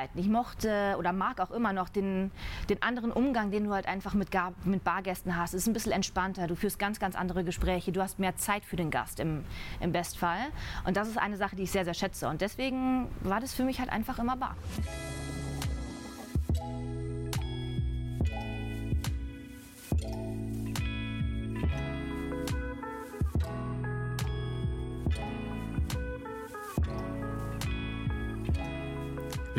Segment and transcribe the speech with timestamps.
[0.00, 0.18] Zeiten.
[0.18, 2.30] Ich mochte oder mag auch immer noch den,
[2.68, 5.54] den anderen Umgang, den du halt einfach mit, Gar mit Bargästen hast.
[5.54, 6.46] Es ist ein bisschen entspannter.
[6.46, 7.92] Du führst ganz, ganz andere Gespräche.
[7.92, 9.44] Du hast mehr Zeit für den Gast im,
[9.80, 10.38] im Bestfall.
[10.86, 12.28] Und das ist eine Sache, die ich sehr, sehr schätze.
[12.28, 14.56] Und deswegen war das für mich halt einfach immer Bar.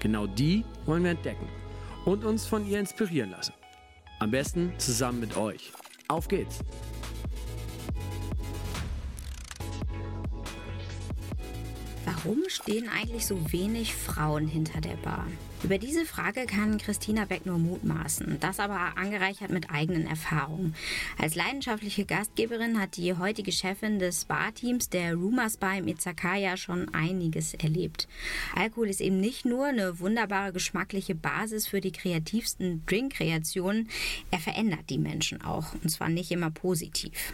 [0.00, 1.48] Genau die wollen wir entdecken
[2.04, 3.54] und uns von ihr inspirieren lassen.
[4.20, 5.72] Am besten zusammen mit euch.
[6.08, 6.60] Auf geht's!
[12.04, 15.26] Warum stehen eigentlich so wenig Frauen hinter der Bar?
[15.64, 20.76] Über diese Frage kann Christina Beck nur mutmaßen, das aber angereichert mit eigenen Erfahrungen.
[21.18, 26.94] Als leidenschaftliche Gastgeberin hat die heutige Chefin des Barteams der Rumors Bar im Izakaya schon
[26.94, 28.06] einiges erlebt.
[28.54, 33.88] Alkohol ist eben nicht nur eine wunderbare geschmackliche Basis für die kreativsten Drinkkreationen,
[34.30, 37.32] er verändert die Menschen auch, und zwar nicht immer positiv.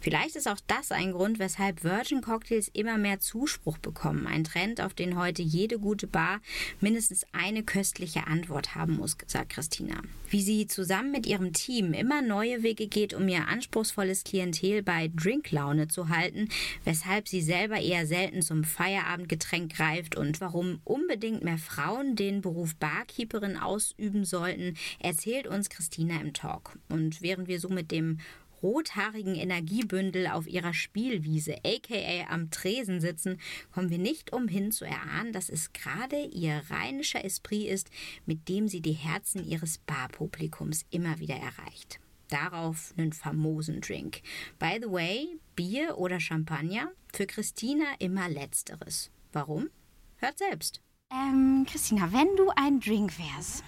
[0.00, 4.26] Vielleicht ist auch das ein Grund, weshalb Virgin Cocktails immer mehr Zuspruch bekommen.
[4.26, 6.40] Ein Trend, auf den heute jede gute Bar
[6.80, 10.02] mindestens eine köstliche Antwort haben muss, sagt Christina.
[10.28, 15.10] Wie sie zusammen mit ihrem Team immer neue Wege geht, um ihr anspruchsvolles Klientel bei
[15.14, 16.48] Drinklaune zu halten,
[16.84, 22.74] weshalb sie selber eher selten zum Feierabendgetränk greift und warum unbedingt mehr Frauen den Beruf
[22.76, 26.78] Barkeeperin ausüben sollten, erzählt uns Christina im Talk.
[26.88, 28.18] Und während wir so mit dem
[28.62, 33.40] rothaarigen Energiebündel auf ihrer Spielwiese, aka am Tresen sitzen,
[33.72, 37.90] kommen wir nicht umhin zu erahnen, dass es gerade ihr rheinischer Esprit ist,
[38.26, 42.00] mit dem sie die Herzen ihres Barpublikums immer wieder erreicht.
[42.28, 44.22] Darauf einen famosen Drink.
[44.58, 46.90] By the way, Bier oder Champagner?
[47.12, 49.10] Für Christina immer letzteres.
[49.32, 49.68] Warum?
[50.16, 50.80] Hört selbst.
[51.10, 53.62] Ähm, Christina, wenn du ein Drink wärst,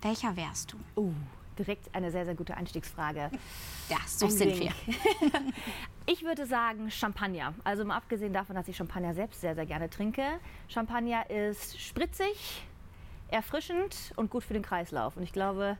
[0.00, 0.78] welcher wärst du?
[0.98, 1.12] Uh,
[1.58, 3.30] direkt eine sehr, sehr gute Einstiegsfrage.
[3.88, 4.72] Ja, so Ein sind Drink.
[4.74, 5.30] wir.
[6.06, 7.54] Ich würde sagen Champagner.
[7.62, 10.24] Also mal abgesehen davon, dass ich Champagner selbst sehr, sehr gerne trinke.
[10.68, 12.64] Champagner ist spritzig,
[13.28, 15.16] erfrischend und gut für den Kreislauf.
[15.16, 15.78] Und ich glaube,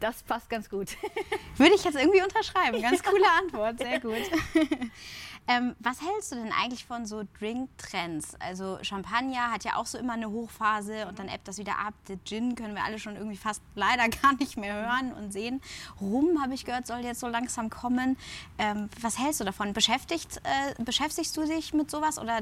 [0.00, 0.96] das passt ganz gut.
[1.56, 2.80] Würde ich jetzt irgendwie unterschreiben.
[2.80, 4.12] Ganz coole Antwort, sehr gut.
[5.48, 8.36] ähm, was hältst du denn eigentlich von so Drink-Trends?
[8.38, 11.94] Also Champagner hat ja auch so immer eine Hochphase und dann ebbt das wieder ab.
[12.06, 15.60] Der Gin können wir alle schon irgendwie fast leider gar nicht mehr hören und sehen.
[16.00, 18.16] Rum, habe ich gehört, soll jetzt so langsam kommen.
[18.58, 19.72] Ähm, was hältst du davon?
[19.72, 22.18] Beschäftigt, äh, beschäftigst du dich mit sowas?
[22.18, 22.40] Oder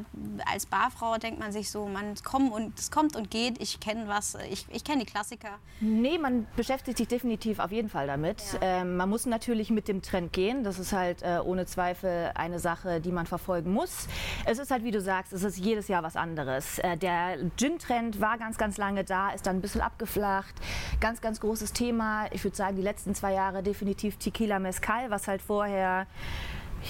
[0.51, 4.09] als Barfrau denkt man sich so, man kommt und es kommt und geht, ich kenne
[4.09, 5.59] was, ich, ich kenne die Klassiker.
[5.81, 8.43] Nee, man beschäftigt sich definitiv auf jeden Fall damit.
[8.61, 10.65] Ähm, man muss natürlich mit dem Trend gehen.
[10.65, 14.09] Das ist halt äh, ohne Zweifel eine Sache, die man verfolgen muss.
[14.45, 16.79] Es ist halt, wie du sagst, es ist jedes Jahr was anderes.
[16.81, 20.55] Äh, der Gin-Trend war ganz, ganz lange da, ist dann ein bisschen abgeflacht.
[21.01, 22.27] Ganz, ganz großes Thema.
[22.33, 26.07] Ich würde sagen, die letzten zwei Jahre definitiv Tequila Mezcal, was halt vorher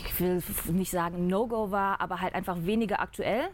[0.05, 0.43] ich will
[0.73, 3.49] nicht sagen No-Go war, aber halt einfach weniger aktuell.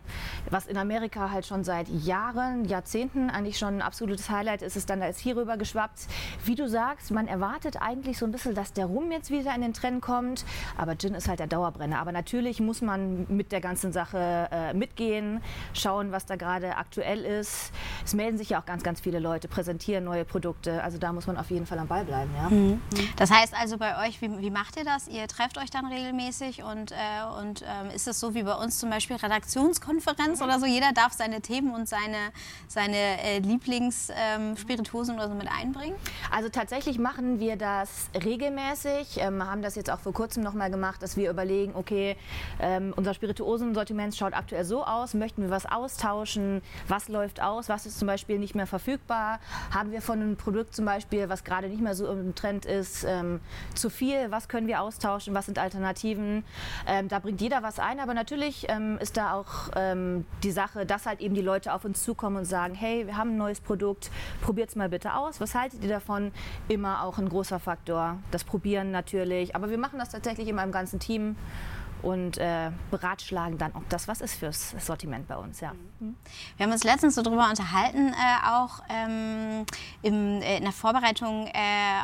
[0.50, 4.90] Was in Amerika halt schon seit Jahren, Jahrzehnten eigentlich schon ein absolutes Highlight ist, ist
[4.90, 6.06] dann als hier rüber geschwappt.
[6.44, 9.60] Wie du sagst, man erwartet eigentlich so ein bisschen, dass der Rum jetzt wieder in
[9.60, 10.44] den Trend kommt,
[10.76, 11.98] aber Gin ist halt der Dauerbrenner.
[11.98, 15.40] Aber natürlich muss man mit der ganzen Sache äh, mitgehen,
[15.74, 17.72] schauen, was da gerade aktuell ist.
[18.04, 20.82] Es melden sich ja auch ganz, ganz viele Leute, präsentieren neue Produkte.
[20.82, 22.30] Also da muss man auf jeden Fall am Ball bleiben.
[22.36, 22.50] Ja?
[23.16, 25.08] Das heißt also bei euch, wie, wie macht ihr das?
[25.08, 26.94] Ihr trefft euch dann regelmäßig und, äh,
[27.40, 30.66] und ähm, ist es so wie bei uns zum Beispiel Redaktionskonferenz oder so?
[30.66, 32.16] Jeder darf seine Themen und seine,
[32.68, 35.96] seine äh, Lieblingsspirituosen oder so mit einbringen?
[36.30, 39.18] Also tatsächlich machen wir das regelmäßig.
[39.18, 42.16] Ähm, haben das jetzt auch vor kurzem noch mal gemacht, dass wir überlegen, okay,
[42.60, 47.84] ähm, unser Spirituosensortiment schaut aktuell so aus, möchten wir was austauschen, was läuft aus, was
[47.84, 49.38] ist zum Beispiel nicht mehr verfügbar,
[49.70, 53.04] haben wir von einem Produkt zum Beispiel, was gerade nicht mehr so im Trend ist,
[53.04, 53.40] ähm,
[53.74, 56.21] zu viel, was können wir austauschen, was sind Alternativen.
[56.86, 60.86] Ähm, da bringt jeder was ein, aber natürlich ähm, ist da auch ähm, die Sache,
[60.86, 63.60] dass halt eben die Leute auf uns zukommen und sagen, hey, wir haben ein neues
[63.60, 64.10] Produkt,
[64.40, 65.40] probiert's mal bitte aus.
[65.40, 66.32] Was haltet ihr davon?
[66.68, 68.18] Immer auch ein großer Faktor.
[68.30, 69.54] Das Probieren natürlich.
[69.56, 71.36] Aber wir machen das tatsächlich immer im ganzen Team.
[72.02, 75.60] Und äh, beratschlagen dann, ob das was ist fürs Sortiment bei uns.
[75.60, 75.72] Ja.
[76.00, 76.16] Mhm.
[76.56, 79.64] Wir haben uns letztens so darüber unterhalten, äh, auch ähm,
[80.02, 81.52] im, äh, in der Vorbereitung äh,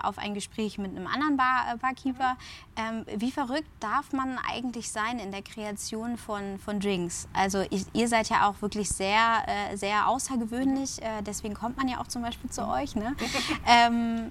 [0.02, 2.36] auf ein Gespräch mit einem anderen Bar, äh, Barkeeper.
[2.76, 7.28] Ähm, wie verrückt darf man eigentlich sein in der Kreation von, von Drinks?
[7.32, 12.00] Also ich, ihr seid ja auch wirklich sehr, äh, sehr außergewöhnlich, deswegen kommt man ja
[12.00, 12.94] auch zum Beispiel zu euch.
[12.94, 13.14] Ne?
[13.66, 14.30] ähm,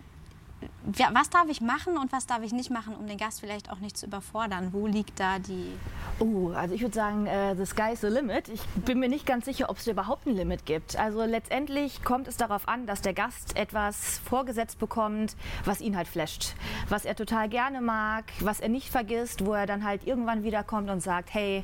[1.11, 3.79] was darf ich machen und was darf ich nicht machen, um den Gast vielleicht auch
[3.79, 4.69] nicht zu überfordern?
[4.71, 5.71] Wo liegt da die.
[6.19, 8.49] Oh, also ich würde sagen, äh, the sky is the limit.
[8.49, 10.97] Ich bin mir nicht ganz sicher, ob es überhaupt ein Limit gibt.
[10.97, 16.07] Also letztendlich kommt es darauf an, dass der Gast etwas vorgesetzt bekommt, was ihn halt
[16.07, 16.55] flasht.
[16.89, 20.89] Was er total gerne mag, was er nicht vergisst, wo er dann halt irgendwann wiederkommt
[20.89, 21.63] und sagt, hey,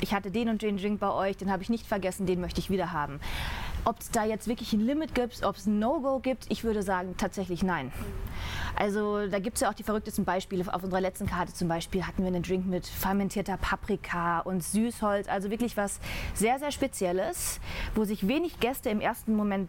[0.00, 2.60] ich hatte den und den Drink bei euch, den habe ich nicht vergessen, den möchte
[2.60, 3.20] ich wieder haben.
[3.86, 6.82] Ob es da jetzt wirklich ein Limit gibt, ob es ein No-Go gibt, ich würde
[6.82, 7.92] sagen tatsächlich nein.
[8.76, 10.72] Also da gibt es ja auch die verrücktesten Beispiele.
[10.72, 15.28] Auf unserer letzten Karte zum Beispiel hatten wir einen Drink mit fermentierter Paprika und Süßholz.
[15.28, 16.00] Also wirklich was
[16.32, 17.60] sehr, sehr Spezielles,
[17.94, 19.68] wo sich wenig Gäste im ersten Moment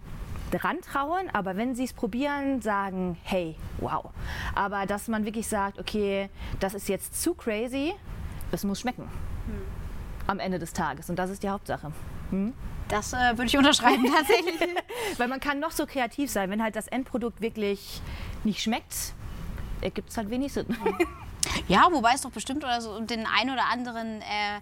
[0.51, 4.12] dran trauen, aber wenn sie es probieren, sagen, hey, wow.
[4.53, 6.29] Aber dass man wirklich sagt, okay,
[6.59, 7.94] das ist jetzt zu crazy,
[8.51, 9.03] es muss schmecken.
[9.03, 9.62] Hm.
[10.27, 11.09] Am Ende des Tages.
[11.09, 11.91] Und das ist die Hauptsache.
[12.29, 12.53] Hm?
[12.90, 14.60] Das äh, würde ich unterschreiben tatsächlich.
[15.18, 18.02] Weil man kann noch so kreativ sein, wenn halt das Endprodukt wirklich
[18.44, 19.14] nicht schmeckt,
[19.82, 20.68] ergibt es halt wenig Sinn.
[21.68, 24.60] Ja, wobei es doch bestimmt oder so den einen oder anderen äh,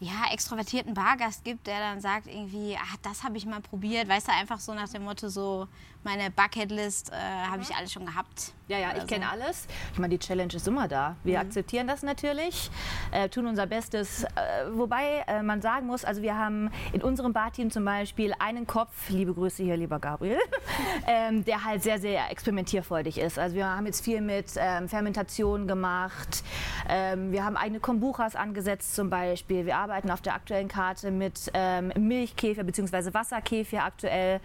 [0.00, 4.28] ja, extrovertierten Bargast gibt, der dann sagt irgendwie, ach, das habe ich mal probiert, weißt
[4.28, 5.66] du, einfach so nach dem Motto so,
[6.04, 8.52] meine Bucketlist äh, habe ich alles schon gehabt.
[8.68, 9.06] Ja, ja, ich so.
[9.06, 9.68] kenne alles.
[9.92, 11.14] Ich meine, die Challenge ist immer da.
[11.22, 11.46] Wir mhm.
[11.46, 12.68] akzeptieren das natürlich,
[13.12, 14.24] äh, tun unser Bestes.
[14.24, 14.28] Äh,
[14.72, 19.08] wobei äh, man sagen muss, also wir haben in unserem Barteam zum Beispiel einen Kopf,
[19.08, 20.38] liebe Grüße hier, lieber Gabriel,
[21.06, 23.38] ähm, der halt sehr, sehr experimentierfreudig ist.
[23.38, 26.42] Also wir haben jetzt viel mit ähm, Fermentation gemacht.
[26.88, 29.64] Ähm, wir haben eigene Kombuchas angesetzt zum Beispiel.
[29.64, 33.14] Wir arbeiten auf der aktuellen Karte mit ähm, Milchkäfer bzw.
[33.14, 34.40] Wasserkäfer aktuell.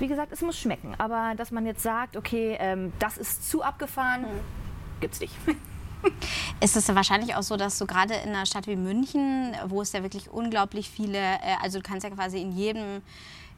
[0.00, 0.94] Wie gesagt, es muss schmecken.
[0.98, 5.08] Aber dass man jetzt sagt, okay, ähm, das ist zu abgefahren, mhm.
[5.08, 5.34] es nicht.
[6.62, 9.92] Ist es wahrscheinlich auch so, dass du gerade in einer Stadt wie München, wo es
[9.92, 13.02] ja wirklich unglaublich viele, äh, also du kannst ja quasi in jedem,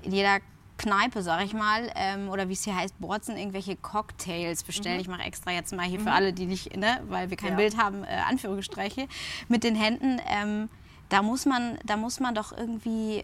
[0.03, 0.41] in jeder
[0.77, 4.97] Kneipe, sag ich mal, ähm, oder wie es hier heißt, Borzen, irgendwelche Cocktails bestellen.
[4.97, 5.03] Mhm.
[5.03, 6.05] Ich mache extra jetzt mal hier mhm.
[6.05, 7.57] für alle, die nicht, ne, weil wir kein ja.
[7.57, 9.07] Bild haben, äh, Anführungsstriche,
[9.49, 10.21] mit den Händen.
[10.27, 10.69] Ähm,
[11.09, 13.23] da muss man, da muss man doch irgendwie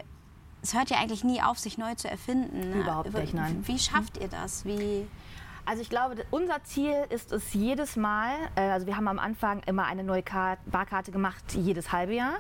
[0.63, 2.71] es hört ja eigentlich nie auf, sich neu zu erfinden.
[2.71, 2.81] Ne?
[2.81, 3.63] Überhaupt nicht, nein.
[3.67, 4.65] Wie schafft ihr das?
[4.65, 5.07] Wie
[5.69, 9.61] also ich glaube, unser Ziel ist es jedes Mal, äh, also wir haben am Anfang
[9.67, 10.23] immer eine neue
[10.65, 12.37] Barkarte gemacht, jedes halbe Jahr.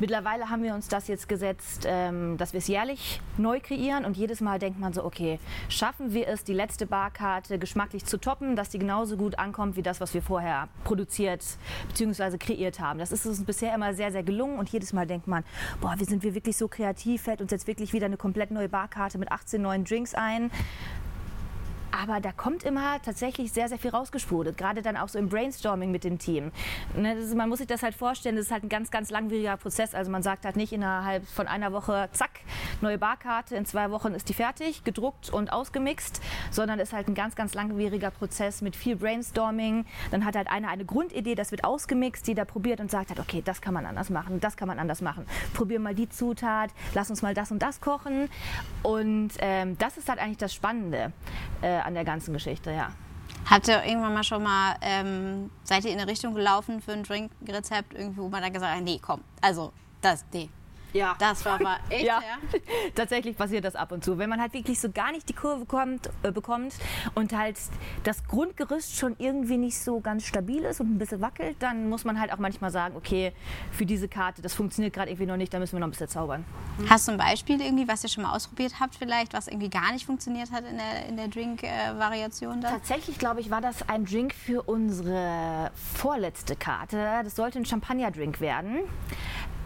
[0.00, 4.16] Mittlerweile haben wir uns das jetzt gesetzt, ähm, dass wir es jährlich neu kreieren und
[4.16, 5.38] jedes Mal denkt man so, okay,
[5.68, 9.82] schaffen wir es, die letzte Barkarte geschmacklich zu toppen, dass die genauso gut ankommt wie
[9.82, 11.44] das, was wir vorher produziert
[11.86, 12.38] bzw.
[12.38, 12.98] kreiert haben.
[12.98, 15.44] Das ist uns bisher immer sehr, sehr gelungen und jedes Mal denkt man,
[15.80, 18.68] boah, wie sind wir wirklich so kreativ, fällt uns jetzt wirklich wieder eine komplett neue
[18.68, 20.50] Barkarte mit 18 neuen Drinks ein.
[22.00, 25.90] Aber da kommt immer tatsächlich sehr, sehr viel rausgesprudelt, gerade dann auch so im Brainstorming
[25.90, 26.52] mit dem Team.
[26.96, 29.56] Ne, ist, man muss sich das halt vorstellen, das ist halt ein ganz, ganz langwieriger
[29.56, 29.96] Prozess.
[29.96, 32.30] Also man sagt halt nicht innerhalb von einer Woche, zack,
[32.82, 36.22] neue Barkarte, in zwei Wochen ist die fertig, gedruckt und ausgemixt,
[36.52, 39.84] sondern ist halt ein ganz, ganz langwieriger Prozess mit viel Brainstorming.
[40.12, 43.18] Dann hat halt einer eine Grundidee, das wird ausgemixt, die da probiert und sagt halt,
[43.18, 45.26] okay, das kann man anders machen, das kann man anders machen.
[45.52, 48.28] Probier mal die Zutat, lass uns mal das und das kochen.
[48.84, 51.12] Und ähm, das ist halt eigentlich das Spannende.
[51.60, 52.92] Äh, an der ganzen Geschichte, ja.
[53.50, 57.02] Habt ihr irgendwann mal schon mal, ähm, seid ihr in eine Richtung gelaufen für ein
[57.02, 60.48] Drinkrezept, irgendwie, wo man dann gesagt hat, nee, komm, also das, nee,
[60.92, 61.16] ja.
[61.18, 62.20] Das war mal echt, ja.
[62.20, 62.58] ja.
[62.94, 64.18] Tatsächlich passiert das ab und zu.
[64.18, 66.74] Wenn man halt wirklich so gar nicht die Kurve kommt, äh, bekommt
[67.14, 67.58] und halt
[68.04, 72.04] das Grundgerüst schon irgendwie nicht so ganz stabil ist und ein bisschen wackelt, dann muss
[72.04, 73.32] man halt auch manchmal sagen, okay,
[73.70, 76.08] für diese Karte, das funktioniert gerade irgendwie noch nicht, da müssen wir noch ein bisschen
[76.08, 76.44] zaubern.
[76.88, 79.92] Hast du ein Beispiel irgendwie, was ihr schon mal ausprobiert habt vielleicht, was irgendwie gar
[79.92, 82.60] nicht funktioniert hat in der, in der Drink-Variation?
[82.62, 87.20] Äh, Tatsächlich, glaube ich, war das ein Drink für unsere vorletzte Karte.
[87.24, 88.80] Das sollte ein Champagner-Drink werden.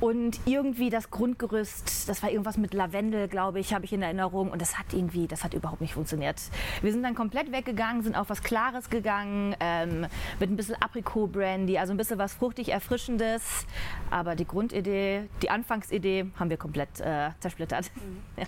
[0.03, 4.51] Und irgendwie das Grundgerüst, das war irgendwas mit Lavendel, glaube ich, habe ich in Erinnerung.
[4.51, 6.43] Und das hat irgendwie, das hat überhaupt nicht funktioniert.
[6.81, 10.09] Wir sind dann komplett weggegangen, sind auf was Klares gegangen, ähm,
[10.41, 13.65] mit ein bisschen Aprikot-Brandy, also ein bisschen was fruchtig Erfrischendes.
[14.11, 17.93] Aber die Grundidee, die Anfangsidee haben wir komplett äh, zersplittert.
[17.95, 18.43] Mhm.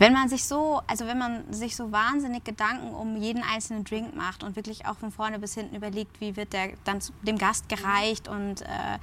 [0.00, 4.16] Wenn man sich so, also wenn man sich so wahnsinnig Gedanken um jeden einzelnen Drink
[4.16, 7.68] macht und wirklich auch von vorne bis hinten überlegt, wie wird der dann dem Gast
[7.68, 8.98] gereicht und äh,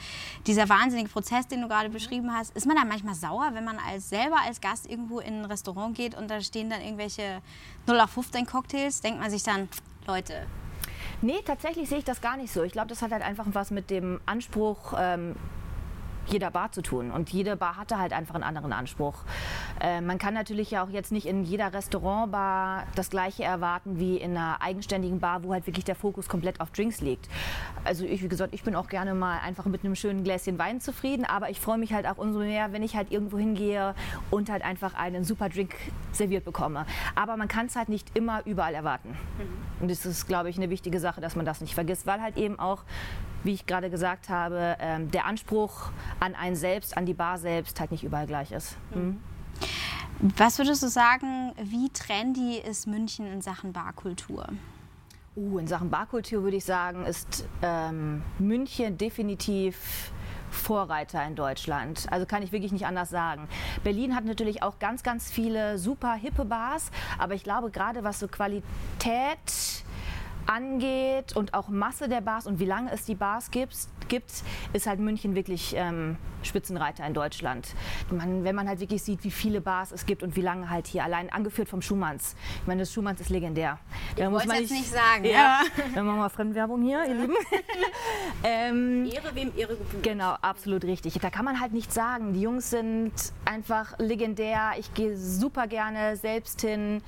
[0.47, 3.77] dieser wahnsinnige Prozess, den du gerade beschrieben hast, ist man da manchmal sauer, wenn man
[3.77, 7.41] als selber als Gast irgendwo in ein Restaurant geht und da stehen dann irgendwelche
[7.87, 9.69] 0815 Cocktails, denkt man sich dann,
[10.07, 10.45] Leute.
[11.21, 12.63] Nee, tatsächlich sehe ich das gar nicht so.
[12.63, 15.35] Ich glaube, das hat halt einfach was mit dem Anspruch ähm,
[16.27, 17.11] jeder Bar zu tun.
[17.11, 19.23] Und jede Bar hatte halt einfach einen anderen Anspruch.
[19.79, 24.17] Äh, man kann natürlich ja auch jetzt nicht in jeder Restaurantbar das Gleiche erwarten wie
[24.17, 27.27] in einer eigenständigen Bar, wo halt wirklich der Fokus komplett auf Drinks liegt.
[27.83, 30.81] Also ich, wie gesagt, ich bin auch gerne mal einfach mit einem schönen Gläschen Wein
[30.81, 33.95] zufrieden, aber ich freue mich halt auch umso mehr, wenn ich halt irgendwo hingehe
[34.31, 35.75] und halt einfach einen super Drink
[36.11, 36.85] serviert bekomme.
[37.15, 39.09] Aber man kann es halt nicht immer überall erwarten.
[39.09, 39.81] Mhm.
[39.81, 42.37] Und das ist, glaube ich, eine wichtige Sache, dass man das nicht vergisst, weil halt
[42.37, 42.83] eben auch
[43.43, 47.79] wie ich gerade gesagt habe, ähm, der Anspruch an einen selbst, an die Bar selbst
[47.79, 48.77] halt nicht überall gleich ist.
[48.93, 49.21] Mhm.
[50.37, 54.47] Was würdest du sagen, wie trendy ist München in Sachen Barkultur?
[55.35, 60.13] Uh, in Sachen Barkultur würde ich sagen, ist ähm, München definitiv
[60.51, 62.05] Vorreiter in Deutschland.
[62.11, 63.47] Also kann ich wirklich nicht anders sagen.
[63.83, 68.19] Berlin hat natürlich auch ganz, ganz viele super hippe Bars, aber ich glaube gerade was
[68.19, 68.63] so Qualität
[70.45, 73.75] angeht und auch Masse der Bars und wie lange es die Bars gibt,
[74.07, 74.31] gibt
[74.73, 77.73] ist halt München wirklich ähm, Spitzenreiter in Deutschland.
[78.11, 80.87] Man, wenn man halt wirklich sieht, wie viele Bars es gibt und wie lange halt
[80.87, 82.35] hier, allein angeführt vom Schumanns.
[82.61, 83.79] Ich meine, das Schumanns ist legendär.
[84.15, 85.25] Da ich muss man jetzt nicht sagen.
[85.25, 85.61] Ja, ja.
[85.95, 87.33] Dann machen wir mal Fremdwerbung hier, ihr Lieben.
[88.43, 90.03] ähm, Ehre wem Ehre gebührt.
[90.03, 91.13] Genau, absolut richtig.
[91.19, 92.33] Da kann man halt nichts sagen.
[92.33, 93.13] Die Jungs sind
[93.45, 94.73] einfach legendär.
[94.77, 97.01] Ich gehe super gerne selbst hin.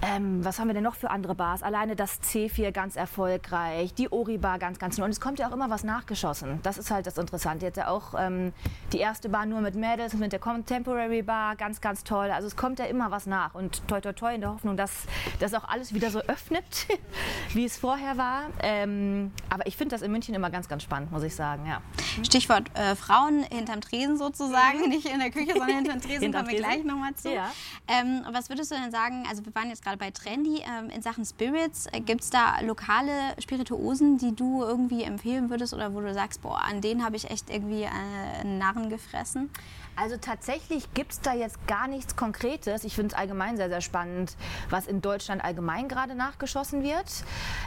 [0.00, 1.62] Ähm, was haben wir denn noch für andere Bars?
[1.62, 5.04] Alleine das C4 ganz erfolgreich, die Ori-Bar ganz, ganz neu.
[5.04, 6.60] Und es kommt ja auch immer was nachgeschossen.
[6.62, 7.66] Das ist halt das Interessante.
[7.66, 8.52] Jetzt ja auch ähm,
[8.92, 12.30] die erste Bar nur mit Mädels, mit der Contemporary Bar, ganz, ganz toll.
[12.30, 13.54] Also es kommt ja immer was nach.
[13.54, 15.06] Und toi, toi, toi in der Hoffnung, dass
[15.38, 16.86] das auch alles wieder so öffnet,
[17.54, 18.42] wie es vorher war.
[18.62, 21.66] Ähm, aber ich finde das in München immer ganz, ganz spannend, muss ich sagen.
[21.66, 21.80] Ja.
[22.22, 26.56] Stichwort äh, Frauen hinterm Tresen sozusagen, nicht in der Küche, sondern hinterm Tresen, hinterm kommen
[26.56, 27.32] wir gleich nochmal zu.
[27.32, 27.50] Ja.
[27.86, 31.02] Ähm, was würdest du denn sagen, also wir waren jetzt gerade bei Trendy ähm, in
[31.02, 31.86] Sachen Spirits.
[31.92, 36.42] Äh, Gibt es da lokale Spirituosen, die du irgendwie empfehlen würdest oder wo du sagst,
[36.42, 39.50] boah, an denen habe ich echt irgendwie äh, einen Narren gefressen?
[39.96, 42.84] Also tatsächlich gibt es da jetzt gar nichts Konkretes.
[42.84, 44.36] Ich finde es allgemein sehr, sehr spannend,
[44.70, 47.24] was in Deutschland allgemein gerade nachgeschossen wird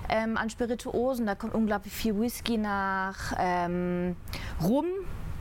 [0.08, 1.26] ähm, an Spirituosen.
[1.26, 4.16] Da kommt unglaublich viel Whisky nach, ähm,
[4.64, 4.86] Rum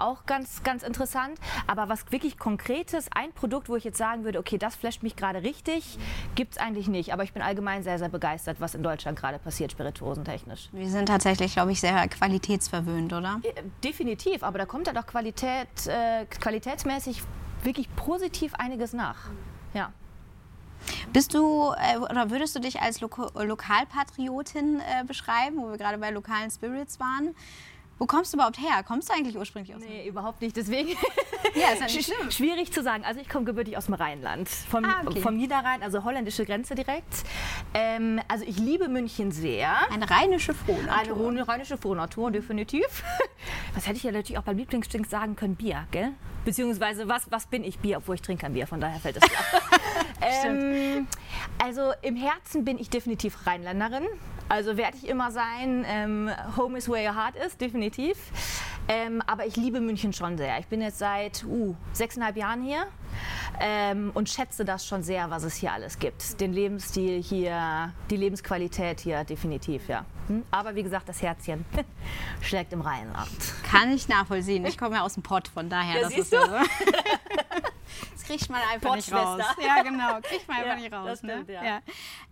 [0.02, 1.38] auch ganz, ganz interessant.
[1.66, 5.16] Aber was wirklich Konkretes, ein Produkt, wo ich jetzt sagen würde, okay, das flasht mich
[5.16, 5.99] gerade richtig,
[6.35, 7.12] gibt es eigentlich nicht.
[7.12, 10.69] Aber ich bin allgemein sehr, sehr begeistert, was in Deutschland gerade passiert, spirituosentechnisch.
[10.73, 13.40] Wir sind tatsächlich, glaube ich, sehr qualitätsverwöhnt, oder?
[13.42, 17.23] Äh, definitiv, aber da kommt ja doch Qualität, äh, qualitätsmäßig
[17.62, 19.16] wirklich positiv einiges nach.
[19.75, 19.92] Ja.
[21.12, 25.99] Bist du äh, oder würdest du dich als Lo Lokalpatriotin äh, beschreiben, wo wir gerade
[25.99, 27.35] bei lokalen Spirits waren?
[28.00, 28.83] Wo kommst du überhaupt her?
[28.83, 29.83] Kommst du eigentlich ursprünglich aus?
[29.83, 30.57] Nee, überhaupt nicht.
[30.57, 30.88] Deswegen
[31.54, 32.30] ja, ist ja nicht schlimm.
[32.30, 33.04] schwierig zu sagen.
[33.04, 35.21] Also ich komme gebürtig aus dem Rheinland, vom, ah, okay.
[35.21, 37.25] vom Niederrhein, also holländische Grenze direkt.
[37.75, 39.76] Ähm, also ich liebe München sehr.
[39.92, 41.28] Eine rheinische Frohnatur.
[41.28, 42.87] Eine rheinische Frohnatur, definitiv.
[43.75, 45.57] Was hätte ich ja natürlich auch beim Lieblingsdrink sagen können?
[45.57, 46.14] Bier, gell?
[46.47, 47.80] Beziehungsweise was, was bin ich?
[47.80, 49.62] Bier, obwohl ich trinke kein Bier, von daher fällt es klar.
[50.47, 51.07] ähm,
[51.62, 54.07] also im Herzen bin ich definitiv Rheinländerin.
[54.50, 55.87] Also werde ich immer sein.
[55.87, 58.16] Ähm, home is where your heart is, definitiv.
[58.88, 60.59] Ähm, aber ich liebe München schon sehr.
[60.59, 62.87] Ich bin jetzt seit uh, sechseinhalb Jahren hier
[63.61, 66.40] ähm, und schätze das schon sehr, was es hier alles gibt.
[66.40, 70.04] Den Lebensstil hier, die Lebensqualität hier, definitiv, ja.
[70.26, 70.42] Hm?
[70.50, 71.64] Aber wie gesagt, das Herzchen
[72.40, 73.30] schlägt im Rheinland.
[73.71, 74.66] Kann ich nachvollziehen.
[74.66, 76.00] Ich komme ja aus dem Pott, von daher.
[76.00, 76.54] Ja, das ist ja so.
[78.30, 79.42] Kriegt man einfach nicht raus.
[79.60, 81.22] Ja, genau, kriegt man einfach ja, nicht raus.
[81.22, 81.32] Ne?
[81.32, 81.54] stimmt, ne?
[81.54, 81.64] ja.
[81.64, 81.80] ja.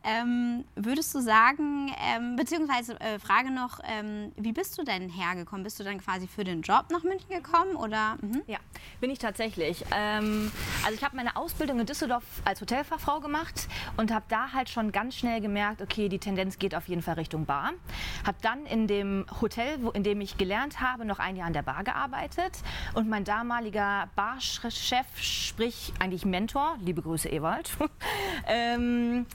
[0.05, 5.65] Ähm, würdest du sagen, ähm, beziehungsweise äh, Frage noch, ähm, wie bist du denn hergekommen?
[5.65, 8.17] Bist du dann quasi für den Job nach München gekommen oder?
[8.21, 8.43] Mhm.
[8.47, 8.59] Ja,
[9.01, 9.85] bin ich tatsächlich.
[9.93, 10.53] Ähm,
[10.85, 14.93] also ich habe meine Ausbildung in Düsseldorf als Hotelfachfrau gemacht und habe da halt schon
[14.93, 17.73] ganz schnell gemerkt, okay, die Tendenz geht auf jeden Fall Richtung Bar.
[18.25, 21.53] Habe dann in dem Hotel, wo, in dem ich gelernt habe, noch ein Jahr an
[21.53, 22.53] der Bar gearbeitet
[22.95, 27.71] und mein damaliger Barchef sprich eigentlich Mentor, liebe Grüße Ewald,
[28.47, 29.27] ähm,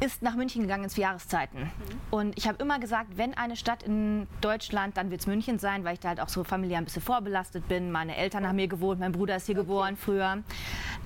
[0.00, 1.60] ist nach München gegangen ins Jahreszeiten.
[1.60, 1.68] Mhm.
[2.10, 5.84] Und ich habe immer gesagt, wenn eine Stadt in Deutschland, dann wird es München sein,
[5.84, 7.92] weil ich da halt auch so familiär ein bisschen vorbelastet bin.
[7.92, 9.64] Meine Eltern haben hier gewohnt, mein Bruder ist hier okay.
[9.64, 10.42] geboren früher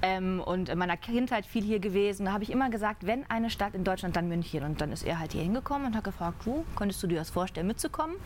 [0.03, 2.27] ähm, und in meiner Kindheit viel hier gewesen.
[2.27, 4.65] Da habe ich immer gesagt, wenn eine Stadt in Deutschland, dann München.
[4.65, 7.31] Und dann ist er halt hier hingekommen und hat gefragt, du, könntest du dir das
[7.31, 8.17] vorstellen, mitzukommen?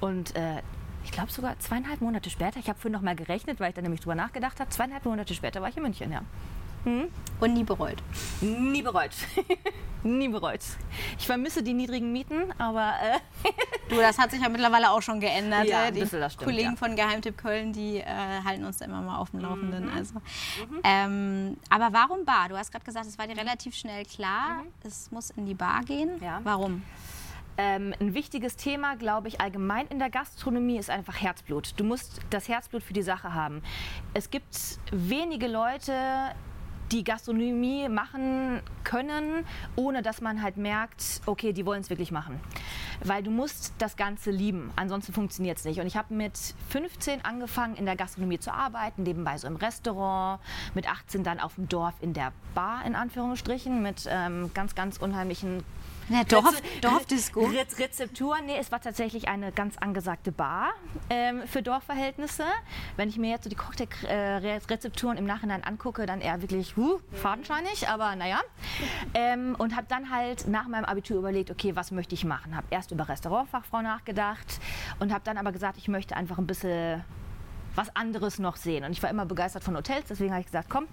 [0.00, 0.62] Und äh,
[1.08, 3.80] ich glaube sogar zweieinhalb Monate später, ich habe vorhin noch mal gerechnet, weil ich da
[3.80, 6.20] nämlich drüber nachgedacht habe, zweieinhalb Monate später war ich in München, ja.
[6.84, 7.08] Hm?
[7.40, 8.02] Und nie bereut?
[8.42, 9.12] Nie bereut.
[10.02, 10.60] nie bereut.
[11.18, 12.92] Ich vermisse die niedrigen Mieten, aber...
[13.02, 13.50] Äh
[13.88, 15.66] du, das hat sich ja mittlerweile auch schon geändert.
[15.66, 16.76] Ja, äh, die stimmt, Kollegen ja.
[16.76, 18.04] von Geheimtipp Köln, die äh,
[18.44, 19.86] halten uns da immer mal auf dem Laufenden.
[19.86, 19.96] Mhm.
[19.96, 20.14] Also.
[20.14, 20.80] Mhm.
[20.84, 22.50] Ähm, aber warum Bar?
[22.50, 24.68] Du hast gerade gesagt, es war dir relativ schnell klar, mhm.
[24.84, 26.22] es muss in die Bar gehen.
[26.22, 26.40] Ja.
[26.44, 26.82] Warum?
[27.60, 31.74] Ähm, ein wichtiges Thema, glaube ich, allgemein in der Gastronomie ist einfach Herzblut.
[31.76, 33.62] Du musst das Herzblut für die Sache haben.
[34.14, 35.92] Es gibt wenige Leute,
[36.92, 42.40] die Gastronomie machen können, ohne dass man halt merkt, okay, die wollen es wirklich machen.
[43.02, 45.80] Weil du musst das Ganze lieben, ansonsten funktioniert es nicht.
[45.80, 46.38] Und ich habe mit
[46.70, 50.40] 15 angefangen, in der Gastronomie zu arbeiten, nebenbei so im Restaurant,
[50.74, 54.96] mit 18 dann auf dem Dorf in der Bar, in Anführungsstrichen, mit ähm, ganz, ganz
[54.96, 55.64] unheimlichen
[56.10, 57.44] Na, Dorf, Dorfdisco.
[57.44, 60.70] Re Rezeptur, nee, es war tatsächlich eine ganz angesagte Bar
[61.10, 62.44] ähm, für Dorfverhältnisse.
[62.96, 67.88] Wenn ich mir jetzt so die Cocktailrezepturen im Nachhinein angucke, dann eher wirklich huh, fadenscheinig,
[67.88, 68.40] aber naja.
[69.12, 72.56] Ähm, und habe dann halt nach meinem Abitur überlegt, okay, was möchte ich machen?
[72.56, 74.60] Habe erst über Restaurantfachfrau nachgedacht
[75.00, 77.04] und habe dann aber gesagt, ich möchte einfach ein bisschen
[77.74, 78.84] was anderes noch sehen.
[78.84, 80.88] Und ich war immer begeistert von Hotels, deswegen habe ich gesagt, komm,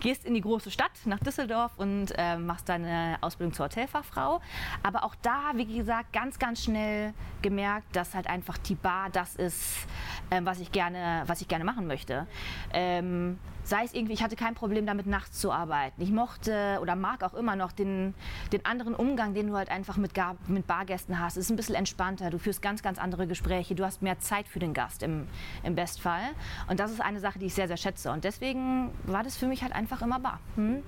[0.00, 4.40] gehst in die große Stadt nach Düsseldorf und äh, machst deine Ausbildung zur Hotelfachfrau.
[4.82, 9.36] Aber auch da, wie gesagt, ganz, ganz schnell gemerkt, dass halt einfach die Bar das
[9.36, 9.86] ist,
[10.30, 12.26] ähm, was, ich gerne, was ich gerne machen möchte.
[12.72, 13.38] Ähm,
[13.70, 16.02] sei es irgendwie, ich hatte kein Problem damit, nachts zu arbeiten.
[16.02, 18.14] Ich mochte oder mag auch immer noch den,
[18.52, 21.36] den anderen Umgang, den du halt einfach mit, Gar mit Bargästen hast.
[21.36, 24.48] Es ist ein bisschen entspannter, du führst ganz, ganz andere Gespräche, du hast mehr Zeit
[24.48, 25.28] für den Gast im,
[25.62, 26.30] im Bestfall.
[26.68, 28.10] Und das ist eine Sache, die ich sehr, sehr schätze.
[28.10, 30.40] Und deswegen war das für mich halt einfach immer Bar.
[30.56, 30.82] Hm?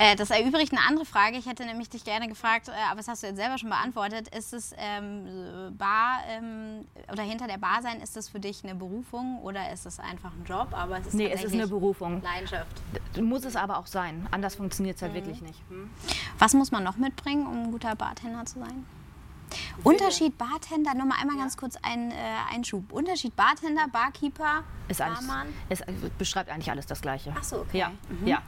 [0.00, 1.36] Äh, das erübrigt eine andere Frage.
[1.36, 4.34] Ich hätte nämlich dich gerne gefragt, äh, aber das hast du jetzt selber schon beantwortet.
[4.34, 8.74] Ist es ähm, Bar ähm, oder hinter der Bar sein, ist das für dich eine
[8.74, 10.68] Berufung oder ist es einfach ein Job?
[10.72, 12.22] Aber es ist nee, es ist eine Berufung.
[12.22, 12.80] Leidenschaft.
[13.20, 14.26] Muss es aber auch sein.
[14.30, 15.16] Anders funktioniert es halt mhm.
[15.16, 15.60] wirklich nicht.
[15.68, 15.90] Hm?
[16.38, 18.86] Was muss man noch mitbringen, um ein guter Bartender zu sein?
[19.84, 21.42] Unterschied Bartender, nochmal einmal ja.
[21.42, 22.14] ganz kurz ein äh,
[22.50, 22.90] Einschub.
[22.90, 25.48] Unterschied Bartender, Barkeeper, ist Barmann?
[25.68, 25.82] Es
[26.16, 27.34] beschreibt eigentlich alles das Gleiche.
[27.36, 27.78] Ach so, okay.
[27.78, 28.26] Ja, mhm.
[28.26, 28.42] ja.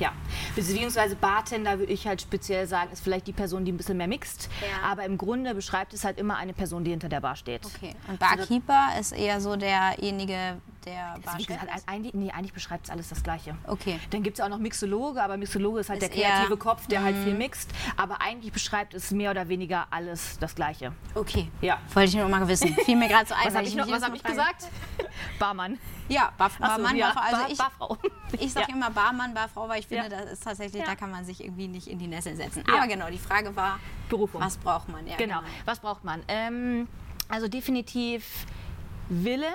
[0.00, 0.12] Ja,
[0.56, 4.08] beziehungsweise Bartender würde ich halt speziell sagen, ist vielleicht die Person, die ein bisschen mehr
[4.08, 4.48] mixt.
[4.62, 4.90] Ja.
[4.90, 7.66] Aber im Grunde beschreibt es halt immer eine Person, die hinter der Bar steht.
[7.66, 7.94] Okay.
[8.08, 12.90] Und Barkeeper also, ist eher so derjenige, der Bar gesagt, eigentlich, nee, eigentlich beschreibt es
[12.90, 13.56] alles das Gleiche.
[13.66, 13.98] Okay.
[14.10, 17.02] Dann gibt es auch noch Mixologe, aber Mixologe ist halt ist der kreative Kopf, der
[17.02, 17.38] halt viel mhm.
[17.38, 17.70] mixt.
[17.96, 20.92] Aber eigentlich beschreibt es mehr oder weniger alles das Gleiche.
[21.14, 21.50] Okay.
[21.60, 21.78] Ja.
[21.94, 22.74] Wollte ich nur mal wissen.
[22.84, 23.46] Fiel mir gerade so ein.
[23.46, 24.68] Was habe ich, hab ich gesagt?
[25.38, 25.78] Barmann.
[26.08, 27.12] Ja, Bar, Barmann, so, ja.
[27.12, 27.36] Barfrau.
[27.36, 27.98] Also ich, Barfrau.
[28.38, 28.76] Ich sage ja.
[28.76, 30.08] immer Barmann, Barfrau, weil ich finde, Ja.
[30.08, 32.64] das ist tatsächlich, da kann man sich irgendwie nicht in die Nessel setzen.
[32.72, 34.40] Aber genau, die Frage war, Berufung.
[34.40, 35.06] was braucht man?
[35.06, 35.40] Ja, Genau.
[35.64, 36.22] Was braucht man?
[36.28, 36.88] Ähm,
[37.28, 38.46] also definitiv
[39.08, 39.52] Wille,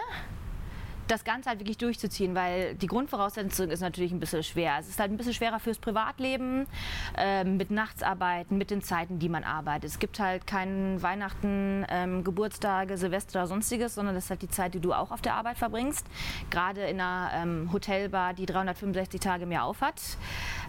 [1.07, 4.77] das Ganze halt wirklich durchzuziehen, weil die Grundvoraussetzung ist natürlich ein bisschen schwer.
[4.79, 6.67] Es ist halt ein bisschen schwerer fürs Privatleben,
[7.17, 9.89] ähm, mit Nachtsarbeiten, mit den Zeiten, die man arbeitet.
[9.89, 14.49] Es gibt halt keinen Weihnachten, ähm, Geburtstage, Silvester oder sonstiges, sondern das ist halt die
[14.49, 16.05] Zeit, die du auch auf der Arbeit verbringst.
[16.49, 20.01] Gerade in einer ähm, Hotelbar, die 365 Tage im Jahr auf hat,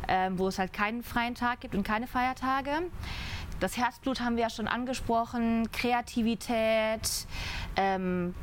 [0.09, 2.71] ähm, wo es halt keinen freien Tag gibt und keine Feiertage.
[3.61, 7.27] Das Herzblut haben wir ja schon angesprochen, Kreativität,
[7.77, 8.35] ähm,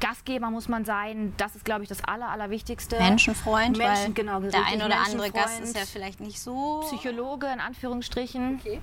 [0.00, 1.32] Gastgeber muss man sein.
[1.36, 2.98] Das ist, glaube ich, das Aller, Allerwichtigste.
[2.98, 6.84] Menschenfreund, Menschen, weil genau, der ein oder andere Gast ist ja vielleicht nicht so...
[6.86, 8.60] Psychologe in Anführungsstrichen.
[8.60, 8.80] Okay.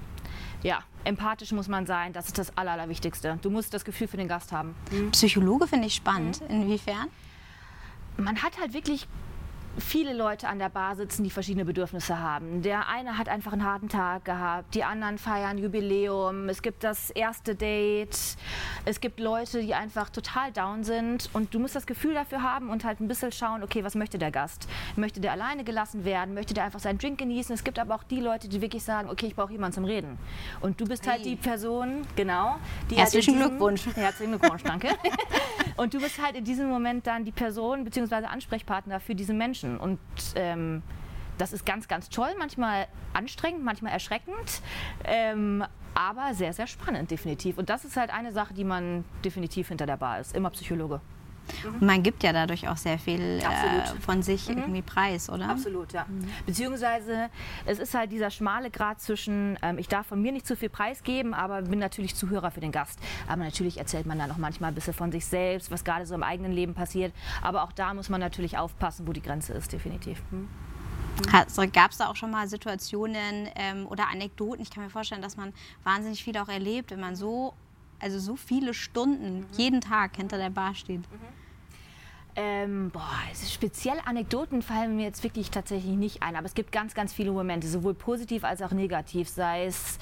[0.63, 2.13] Ja, empathisch muss man sein.
[2.13, 3.37] Das ist das Aller, Allerwichtigste.
[3.41, 4.75] Du musst das Gefühl für den Gast haben.
[5.11, 6.41] Psychologe finde ich spannend.
[6.47, 7.07] Inwiefern?
[8.17, 9.07] Man hat halt wirklich
[9.77, 12.61] viele Leute an der Bar sitzen, die verschiedene Bedürfnisse haben.
[12.61, 17.09] Der eine hat einfach einen harten Tag gehabt, die anderen feiern Jubiläum, es gibt das
[17.09, 18.17] erste Date,
[18.85, 22.69] es gibt Leute, die einfach total down sind und du musst das Gefühl dafür haben
[22.69, 24.67] und halt ein bisschen schauen, okay, was möchte der Gast?
[24.95, 26.33] Möchte der alleine gelassen werden?
[26.33, 27.53] Möchte der einfach seinen Drink genießen?
[27.55, 30.17] Es gibt aber auch die Leute, die wirklich sagen, okay, ich brauche jemanden zum Reden.
[30.61, 32.57] Und du bist halt die Person, genau,
[32.89, 33.85] die Herzlichen halt in diesem- Glückwunsch.
[33.95, 34.89] Herzlichen Glückwunsch, danke.
[35.77, 38.25] Und du bist halt in diesem Moment dann die Person bzw.
[38.25, 39.62] Ansprechpartner für diese Menschen.
[39.63, 39.99] Und
[40.35, 40.81] ähm,
[41.37, 44.61] das ist ganz, ganz toll, manchmal anstrengend, manchmal erschreckend,
[45.03, 45.63] ähm,
[45.95, 47.57] aber sehr, sehr spannend, definitiv.
[47.57, 50.35] Und das ist halt eine Sache, die man definitiv hinter der Bar ist.
[50.35, 51.01] Immer Psychologe.
[51.63, 55.49] Und man gibt ja dadurch auch sehr viel äh, von sich irgendwie preis, oder?
[55.49, 56.05] Absolut, ja.
[56.45, 57.29] Beziehungsweise
[57.65, 60.69] es ist halt dieser schmale Grad zwischen, ähm, ich darf von mir nicht zu viel
[60.69, 62.99] preisgeben, aber bin natürlich Zuhörer für den Gast.
[63.27, 66.15] Aber natürlich erzählt man dann auch manchmal ein bisschen von sich selbst, was gerade so
[66.15, 67.13] im eigenen Leben passiert.
[67.41, 70.21] Aber auch da muss man natürlich aufpassen, wo die Grenze ist, definitiv.
[70.31, 70.47] Hm?
[71.71, 74.61] Gab es da auch schon mal Situationen ähm, oder Anekdoten?
[74.61, 75.53] Ich kann mir vorstellen, dass man
[75.83, 77.53] wahnsinnig viel auch erlebt, wenn man so,
[78.03, 81.01] also so viele Stunden jeden Tag hinter der Bar steht.
[82.35, 86.71] Ähm, boah, also speziell Anekdoten fallen mir jetzt wirklich tatsächlich nicht ein, aber es gibt
[86.71, 89.99] ganz, ganz viele Momente, sowohl positiv als auch negativ, sei es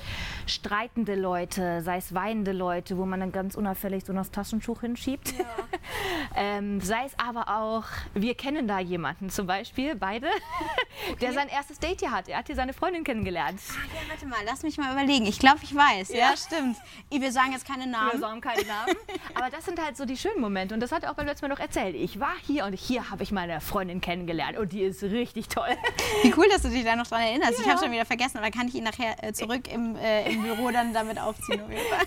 [0.48, 5.34] streitende Leute, sei es weinende Leute, wo man dann ganz unauffällig so das Taschentuch hinschiebt.
[5.38, 5.46] Ja.
[6.36, 10.28] ähm, sei es aber auch, wir kennen da jemanden zum Beispiel, beide,
[11.12, 11.18] okay.
[11.20, 12.30] der sein erstes Date hier hat.
[12.30, 13.60] Er hat hier seine Freundin kennengelernt.
[13.70, 15.26] Ach ja, warte mal, lass mich mal überlegen.
[15.26, 16.10] Ich glaube, ich weiß.
[16.10, 16.78] Ja, ja stimmt.
[17.10, 18.14] Wir sagen jetzt keine Namen.
[18.14, 18.96] Wir sagen keine Namen.
[19.34, 20.74] aber das sind halt so die schönen Momente.
[20.74, 21.96] Und das hat er auch beim letzten Mal noch erzählt.
[21.96, 25.76] Ich war hier und hier habe ich meine Freundin kennengelernt und die ist richtig toll.
[26.24, 27.60] Wie cool, dass du dich da noch dran erinnerst.
[27.60, 27.66] Ja.
[27.66, 30.44] Ich habe schon wieder vergessen, aber kann ich ihn nachher äh, zurück im, äh, im
[30.44, 31.62] Büro dann damit aufziehen.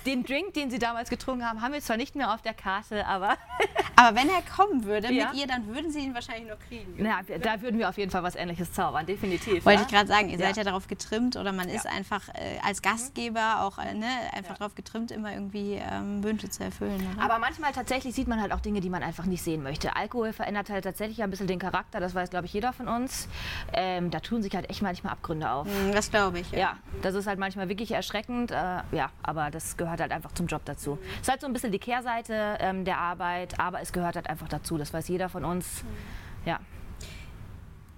[0.06, 3.06] Den Drink, den sie damals getrunken haben, haben wir zwar nicht mehr auf der Karte,
[3.06, 3.36] aber.
[3.96, 5.26] aber wenn er kommen würde ja.
[5.26, 7.04] mit ihr, dann würden sie ihn wahrscheinlich noch kriegen.
[7.04, 9.64] Ja, da würden wir auf jeden Fall was Ähnliches zaubern, definitiv.
[9.66, 12.82] Wollte ich gerade sagen, ihr seid ja darauf getrimmt oder man ist einfach äh, als
[12.82, 17.06] Gastgeber auch äh, ne, einfach darauf getrimmt, immer irgendwie ähm, Wünsche zu erfüllen.
[17.14, 17.24] Oder?
[17.24, 19.96] Aber manchmal tatsächlich sieht man halt auch Dinge, die man einfach nicht sehen möchte.
[20.04, 23.26] Alkohol verändert halt tatsächlich ein bisschen den Charakter, das weiß, glaube ich, jeder von uns.
[23.72, 25.66] Ähm, da tun sich halt echt manchmal Abgründe auf.
[25.66, 26.50] Mm, das glaube ich.
[26.50, 26.58] Ja.
[26.58, 26.76] ja.
[27.00, 28.50] das ist halt manchmal wirklich erschreckend.
[28.50, 28.54] Äh,
[28.92, 30.98] ja, aber das gehört halt einfach zum Job dazu.
[31.14, 34.28] Es ist halt so ein bisschen die Kehrseite ähm, der Arbeit, aber es gehört halt
[34.28, 34.76] einfach dazu.
[34.76, 35.84] Das weiß jeder von uns.
[35.84, 35.88] Mhm.
[36.44, 36.60] Ja.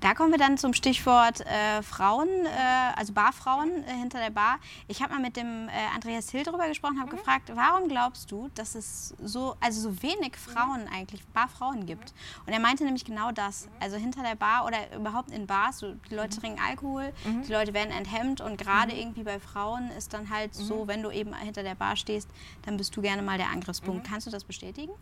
[0.01, 2.49] Da kommen wir dann zum Stichwort äh, Frauen, äh,
[2.97, 4.59] also Barfrauen äh, hinter der Bar.
[4.89, 7.19] Ich habe mal mit dem äh, Andreas Hill darüber gesprochen, habe mhm.
[7.19, 10.93] gefragt, warum glaubst du, dass es so, also so wenig Frauen mhm.
[10.95, 12.13] eigentlich, Barfrauen gibt?
[12.47, 13.69] Und er meinte nämlich genau das.
[13.81, 16.41] Also hinter der Bar oder überhaupt in Bars, so, die Leute mhm.
[16.41, 17.43] trinken Alkohol, mhm.
[17.43, 19.01] die Leute werden enthemmt und gerade mhm.
[19.01, 20.89] irgendwie bei Frauen ist dann halt so, mhm.
[20.89, 22.29] wenn du eben hinter der Bar stehst,
[22.63, 24.07] dann bist du gerne mal der Angriffspunkt.
[24.07, 24.93] Kannst du das bestätigen?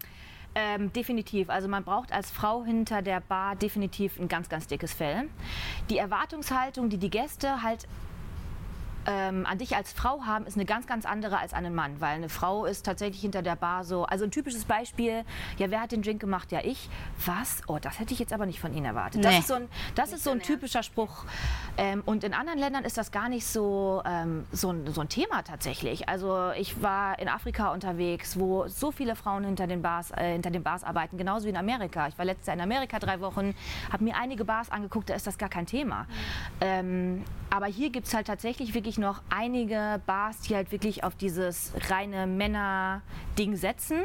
[0.55, 1.51] Ähm, definitiv.
[1.51, 5.29] Also man braucht als Frau hinter der Bar definitiv ein ganz, ganz dickes Fell.
[5.91, 7.89] Die Erwartungshaltung, die die Gäste halt
[9.07, 12.01] ähm, an dich als Frau haben, ist eine ganz, ganz andere als an einen Mann,
[12.01, 15.25] weil eine Frau ist tatsächlich hinter der Bar so, also ein typisches Beispiel,
[15.59, 16.53] ja, wer hat den Drink gemacht?
[16.53, 16.89] Ja, ich.
[17.25, 17.63] Was?
[17.67, 19.23] Oh, das hätte ich jetzt aber nicht von Ihnen erwartet.
[19.23, 19.29] Nee.
[19.29, 21.25] Das ist so ein, das ist so ein typischer Spruch.
[21.77, 25.09] Ähm, und in anderen Ländern ist das gar nicht so, ähm, so, ein, so ein
[25.09, 26.09] Thema tatsächlich.
[26.09, 30.51] Also ich war in Afrika unterwegs, wo so viele Frauen hinter den Bars, äh, hinter
[30.51, 32.09] den Bars arbeiten, genauso wie in Amerika.
[32.09, 33.55] Ich war letztes Jahr in Amerika drei Wochen,
[33.93, 36.03] habe mir einige Bars angeguckt, da ist das gar kein Thema.
[36.03, 36.07] Mhm.
[36.61, 41.15] Ähm, aber hier gibt es halt tatsächlich wirklich noch einige Bars, die halt wirklich auf
[41.15, 44.03] dieses reine Männer-Ding setzen.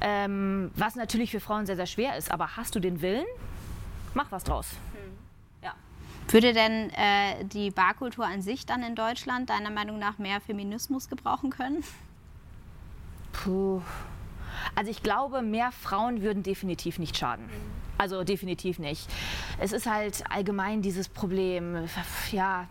[0.00, 2.30] Ähm, was natürlich für Frauen sehr, sehr schwer ist.
[2.30, 3.26] Aber hast du den Willen,
[4.14, 4.70] mach was draus.
[4.92, 5.18] Hm.
[5.62, 5.74] Ja.
[6.28, 11.08] Würde denn äh, die Barkultur an sich dann in Deutschland deiner Meinung nach mehr Feminismus
[11.08, 11.84] gebrauchen können?
[13.32, 13.82] Puh.
[14.74, 17.48] Also ich glaube, mehr Frauen würden definitiv nicht schaden.
[17.98, 19.08] Also definitiv nicht.
[19.58, 21.86] Es ist halt allgemein dieses Problem,
[22.30, 22.66] ja,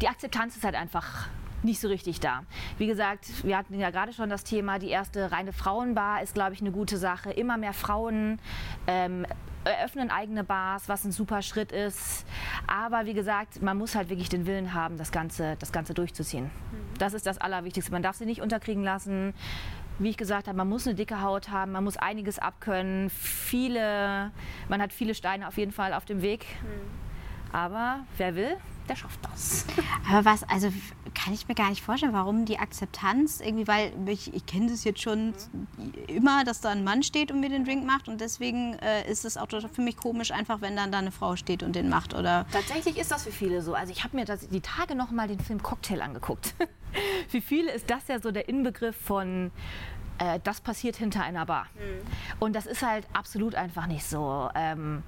[0.00, 1.28] die Akzeptanz ist halt einfach
[1.62, 2.44] nicht so richtig da.
[2.78, 6.54] Wie gesagt, wir hatten ja gerade schon das Thema, die erste reine Frauenbar ist, glaube
[6.54, 7.30] ich, eine gute Sache.
[7.30, 8.38] Immer mehr Frauen
[8.86, 9.26] ähm,
[9.64, 12.24] eröffnen eigene Bars, was ein super Schritt ist.
[12.66, 16.44] Aber wie gesagt, man muss halt wirklich den Willen haben, das Ganze, das Ganze durchzuziehen.
[16.44, 16.98] Mhm.
[16.98, 17.92] Das ist das Allerwichtigste.
[17.92, 19.34] Man darf sie nicht unterkriegen lassen
[20.00, 24.32] wie ich gesagt habe, man muss eine dicke Haut haben, man muss einiges abkönnen, viele,
[24.68, 26.46] man hat viele Steine auf jeden Fall auf dem Weg.
[26.62, 27.54] Mhm.
[27.54, 28.56] Aber wer will,
[28.88, 29.66] der schafft das.
[30.08, 30.72] Aber was, also
[31.14, 34.84] kann ich mir gar nicht vorstellen, warum die Akzeptanz irgendwie, weil ich, ich kenne das
[34.84, 35.34] jetzt schon
[36.06, 39.24] immer, dass da ein Mann steht und mir den Drink macht und deswegen äh, ist
[39.24, 42.14] es auch für mich komisch, einfach wenn dann da eine Frau steht und den macht
[42.14, 42.46] oder.
[42.52, 43.74] Tatsächlich ist das für viele so.
[43.74, 46.54] Also ich habe mir das, die Tage noch mal den Film Cocktail angeguckt.
[47.28, 49.50] für viele ist das ja so der Inbegriff von
[50.18, 51.66] äh, das passiert hinter einer Bar.
[51.74, 52.06] Mhm.
[52.38, 54.50] Und das ist halt absolut einfach nicht so.
[54.54, 55.02] Ähm,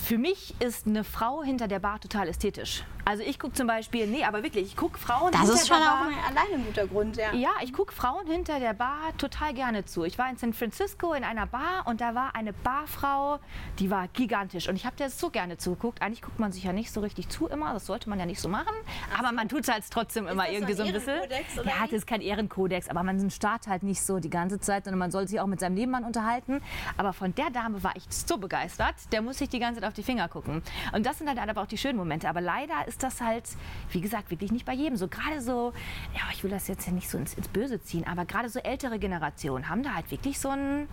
[0.00, 2.84] für mich ist eine Frau hinter der Bar total ästhetisch.
[3.06, 5.54] Also ich gucke zum Beispiel, nee, aber wirklich, ich gucke Frauen das hinter der Bar.
[5.54, 7.34] Das ist schon auch alleine ein guter Grund, ja.
[7.34, 10.04] Ja, ich gucke Frauen hinter der Bar total gerne zu.
[10.04, 13.40] Ich war in San Francisco in einer Bar und da war eine Barfrau,
[13.78, 14.68] die war gigantisch.
[14.68, 16.00] Und ich habe der so gerne zugeguckt.
[16.00, 18.40] Eigentlich guckt man sich ja nicht so richtig zu immer, das sollte man ja nicht
[18.40, 18.74] so machen.
[19.18, 21.20] Aber man tut es halt trotzdem immer irgendwie so ein bisschen.
[21.64, 24.98] Ja, das ist kein Ehrenkodex, aber man starrt halt nicht so die ganze Zeit, sondern
[24.98, 26.62] man soll sich auch mit seinem Nebenmann unterhalten.
[26.96, 29.94] Aber von der Dame war ich so begeistert, der muss sich die ganze Zeit auf
[29.94, 30.62] die Finger gucken.
[30.92, 32.28] Und das sind halt aber auch die schönen Momente.
[32.28, 33.48] Aber leider ist das halt,
[33.90, 34.96] wie gesagt, wirklich nicht bei jedem.
[34.96, 35.72] So gerade so,
[36.14, 38.58] ja, ich will das jetzt ja nicht so ins, ins Böse ziehen, aber gerade so
[38.60, 40.88] ältere Generationen haben da halt wirklich so, ein,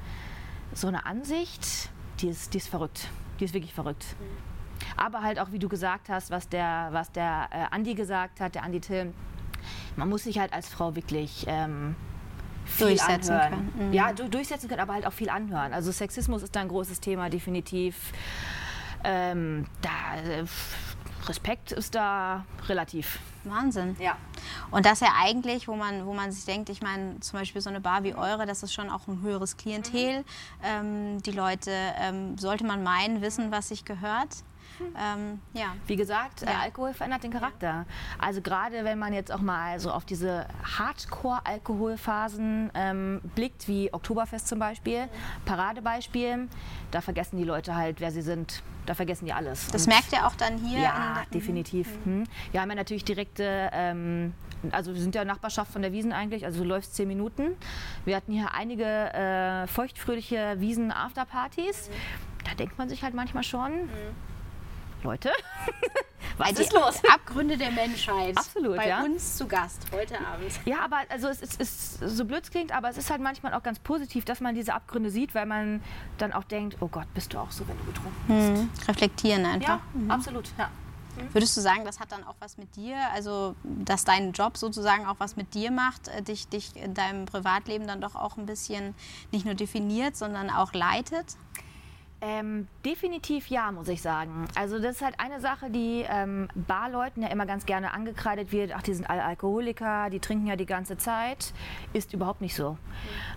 [0.74, 3.10] so eine Ansicht, die ist, die ist verrückt.
[3.40, 4.06] Die ist wirklich verrückt.
[4.98, 8.56] Aber halt auch, wie du gesagt hast, was der, was der äh, Andi gesagt hat,
[8.56, 9.14] der Andi Till,
[9.96, 11.96] man muss sich halt als Frau wirklich ähm,
[12.80, 13.72] durchsetzen anhören.
[13.74, 13.90] können.
[13.90, 13.94] Mhm.
[13.94, 15.74] Ja, durchsetzen können, aber halt auch viel anhören.
[15.74, 18.12] Also Sexismus ist da ein großes Thema, definitiv.
[19.04, 20.46] Ähm, da äh,
[21.28, 23.20] Respekt ist da relativ.
[23.44, 23.96] Wahnsinn.
[24.00, 24.18] Ja.
[24.70, 27.70] Und das ja eigentlich, wo man, wo man sich denkt, ich meine, zum Beispiel so
[27.70, 30.20] eine Bar wie eure, das ist schon auch ein höheres Klientel.
[30.20, 30.26] Mhm.
[30.64, 34.30] Ähm, die Leute, ähm, sollte man meinen, wissen, was sich gehört.
[34.98, 35.76] Ähm, ja.
[35.88, 36.60] Wie gesagt, ja.
[36.62, 37.86] Alkohol verändert den Charakter.
[38.18, 44.48] Also gerade wenn man jetzt auch mal so auf diese Hardcore-Alkoholphasen ähm, blickt, wie Oktoberfest
[44.48, 45.08] zum Beispiel,
[45.46, 46.48] Paradebeispiel,
[46.92, 48.64] da vergessen die Leute halt, wer sie sind.
[48.86, 49.68] Da vergessen die alles.
[49.68, 50.80] Das Und merkt ihr auch dann hier?
[50.80, 51.88] Ja, definitiv.
[52.04, 52.12] Mhm.
[52.12, 52.24] Hm.
[52.52, 54.34] Wir haben ja natürlich direkte, ähm,
[54.72, 57.56] also wir sind ja Nachbarschaft von der Wiesen eigentlich, also du läufst zehn Minuten.
[58.06, 61.90] Wir hatten hier einige äh, feuchtfröhliche Wiesen-Afterpartys.
[61.90, 61.94] Mhm.
[62.46, 63.90] Da denkt man sich halt manchmal schon, mhm.
[65.04, 65.32] Leute,
[66.38, 67.02] was ist los?
[67.12, 68.38] Abgründe der Menschheit.
[68.38, 69.04] Absolut, Bei ja.
[69.04, 70.52] uns zu Gast heute Abend.
[70.66, 73.64] Ja, aber also es ist, ist, so blöd klingt, aber es ist halt manchmal auch
[73.64, 75.82] ganz positiv, dass man diese Abgründe sieht, weil man
[76.18, 78.64] dann auch denkt, oh Gott, bist du auch so, wenn du betrunken bist.
[78.64, 78.88] Mhm.
[78.88, 79.68] Reflektieren einfach.
[79.68, 80.12] Ja, mhm.
[80.12, 80.70] absolut, ja.
[81.16, 81.34] Mhm.
[81.34, 85.06] Würdest du sagen, das hat dann auch was mit dir, also dass dein Job sozusagen
[85.06, 88.46] auch was mit dir macht, äh, dich, dich in deinem Privatleben dann doch auch ein
[88.46, 88.96] bisschen
[89.32, 91.36] nicht nur definiert, sondern auch leitet?
[92.24, 94.46] Ähm, definitiv ja, muss ich sagen.
[94.54, 98.74] Also das ist halt eine Sache, die ähm, Barleuten ja immer ganz gerne angekreidet wird.
[98.76, 101.52] Ach, die sind alle Alkoholiker, die trinken ja die ganze Zeit.
[101.94, 102.78] Ist überhaupt nicht so.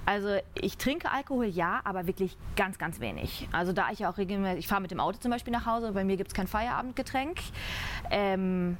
[0.05, 3.49] Also ich trinke Alkohol, ja, aber wirklich ganz, ganz wenig.
[3.53, 5.93] Also da ich ja auch regelmäßig, ich fahre mit dem Auto zum Beispiel nach Hause,
[5.93, 7.39] bei mir gibt es kein Feierabendgetränk.
[8.11, 8.77] Ähm,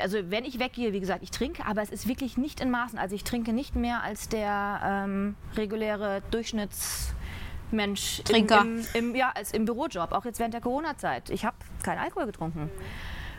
[0.00, 3.00] also wenn ich weggehe, wie gesagt, ich trinke, aber es ist wirklich nicht in Maßen.
[3.00, 7.14] Also ich trinke nicht mehr als der ähm, reguläre Durchschnitts
[7.72, 8.62] Mensch Trinker.
[8.62, 11.30] Im, im, im, ja, als im Bürojob, auch jetzt während der Corona-Zeit.
[11.30, 12.70] Ich habe keinen Alkohol getrunken.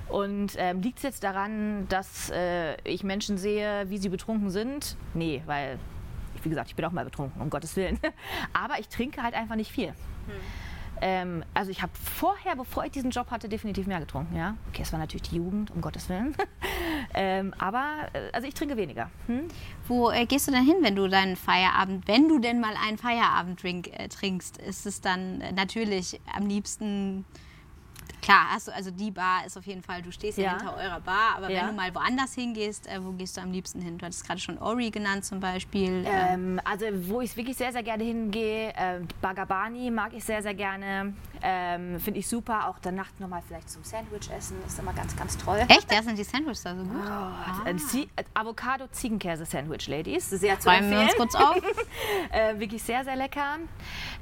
[0.09, 4.97] Und ähm, liegt es jetzt daran, dass äh, ich Menschen sehe, wie sie betrunken sind?
[5.13, 5.79] Nee, weil,
[6.43, 7.97] wie gesagt, ich bin auch mal betrunken, um Gottes Willen.
[8.53, 9.89] Aber ich trinke halt einfach nicht viel.
[9.89, 9.95] Hm.
[11.01, 14.35] Ähm, also ich habe vorher, bevor ich diesen Job hatte, definitiv mehr getrunken.
[14.35, 16.35] Ja, okay, es war natürlich die Jugend, um Gottes Willen.
[17.15, 19.09] ähm, aber äh, also ich trinke weniger.
[19.25, 19.47] Hm?
[19.87, 22.99] Wo äh, gehst du denn hin, wenn du deinen Feierabend, wenn du denn mal einen
[22.99, 24.57] Feierabenddrink äh, trinkst?
[24.57, 27.25] Ist es dann äh, natürlich am liebsten
[28.21, 30.99] Klar, du, also die Bar ist auf jeden Fall, du stehst ja, ja hinter eurer
[30.99, 31.61] Bar, aber ja.
[31.61, 33.97] wenn du mal woanders hingehst, äh, wo gehst du am liebsten hin?
[33.97, 36.03] Du hattest gerade schon Ori genannt zum Beispiel.
[36.05, 40.53] Ähm, also wo ich wirklich sehr, sehr gerne hingehe, äh, Bagabani mag ich sehr, sehr
[40.53, 41.13] gerne.
[41.43, 42.67] Ähm, Finde ich super.
[42.67, 45.59] Auch der Nacht nochmal vielleicht zum Sandwich essen, ist immer ganz, ganz toll.
[45.67, 45.91] Echt?
[45.91, 47.01] Ja, sind die Sandwiches da so gut?
[47.03, 47.65] Oh, ah.
[48.35, 50.29] Avocado-Ziegenkäse-Sandwich, Ladies.
[50.29, 51.57] Sehr zu Räumen wir uns kurz auf.
[52.31, 53.57] äh, wirklich sehr, sehr lecker.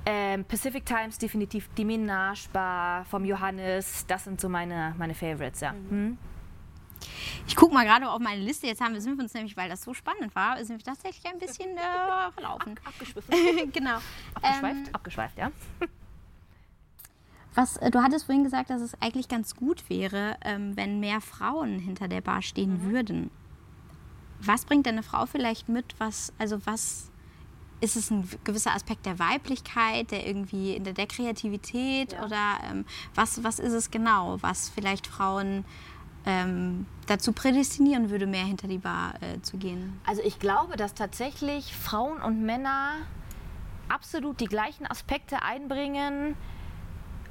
[0.06, 3.89] Ähm, Pacific Times definitiv die Minage Bar vom Johannes.
[4.08, 5.74] Das sind so meine, meine Favorites, ja.
[5.74, 5.90] Mhm.
[5.90, 6.18] Hm?
[7.48, 8.68] Ich gucke mal gerade auf meine Liste.
[8.68, 11.26] Jetzt haben wir, sind wir uns nämlich, weil das so spannend war, sind wir tatsächlich
[11.32, 12.78] ein bisschen äh, verlaufen.
[12.78, 13.72] Ab, abgeschwiffen.
[13.72, 13.98] genau.
[14.36, 15.52] Abgeschweift, ähm, abgeschweift, ja.
[17.56, 21.22] Was, äh, du hattest vorhin gesagt, dass es eigentlich ganz gut wäre, ähm, wenn mehr
[21.22, 22.92] Frauen hinter der Bar stehen mhm.
[22.92, 23.32] würden.
[24.42, 25.96] Was bringt eine Frau vielleicht mit?
[26.00, 27.12] Was, also was
[27.82, 32.26] ist es ein gewisser Aspekt der Weiblichkeit, der irgendwie in der, der Kreativität ja.
[32.26, 35.66] oder ähm, was, was ist es genau, was vielleicht Frauen
[36.26, 40.00] ähm, dazu prädestinieren würde, mehr hinter die Bar äh, zu gehen?
[40.06, 42.96] Also ich glaube, dass tatsächlich Frauen und Männer
[43.88, 46.36] absolut die gleichen Aspekte einbringen,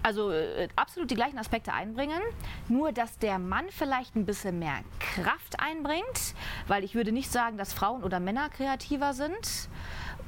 [0.02, 2.20] also äh, absolut die gleichen Aspekte einbringen,
[2.68, 6.34] nur dass der Mann vielleicht ein bisschen mehr Kraft einbringt,
[6.66, 9.68] weil ich würde nicht sagen, dass Frauen oder Männer kreativer sind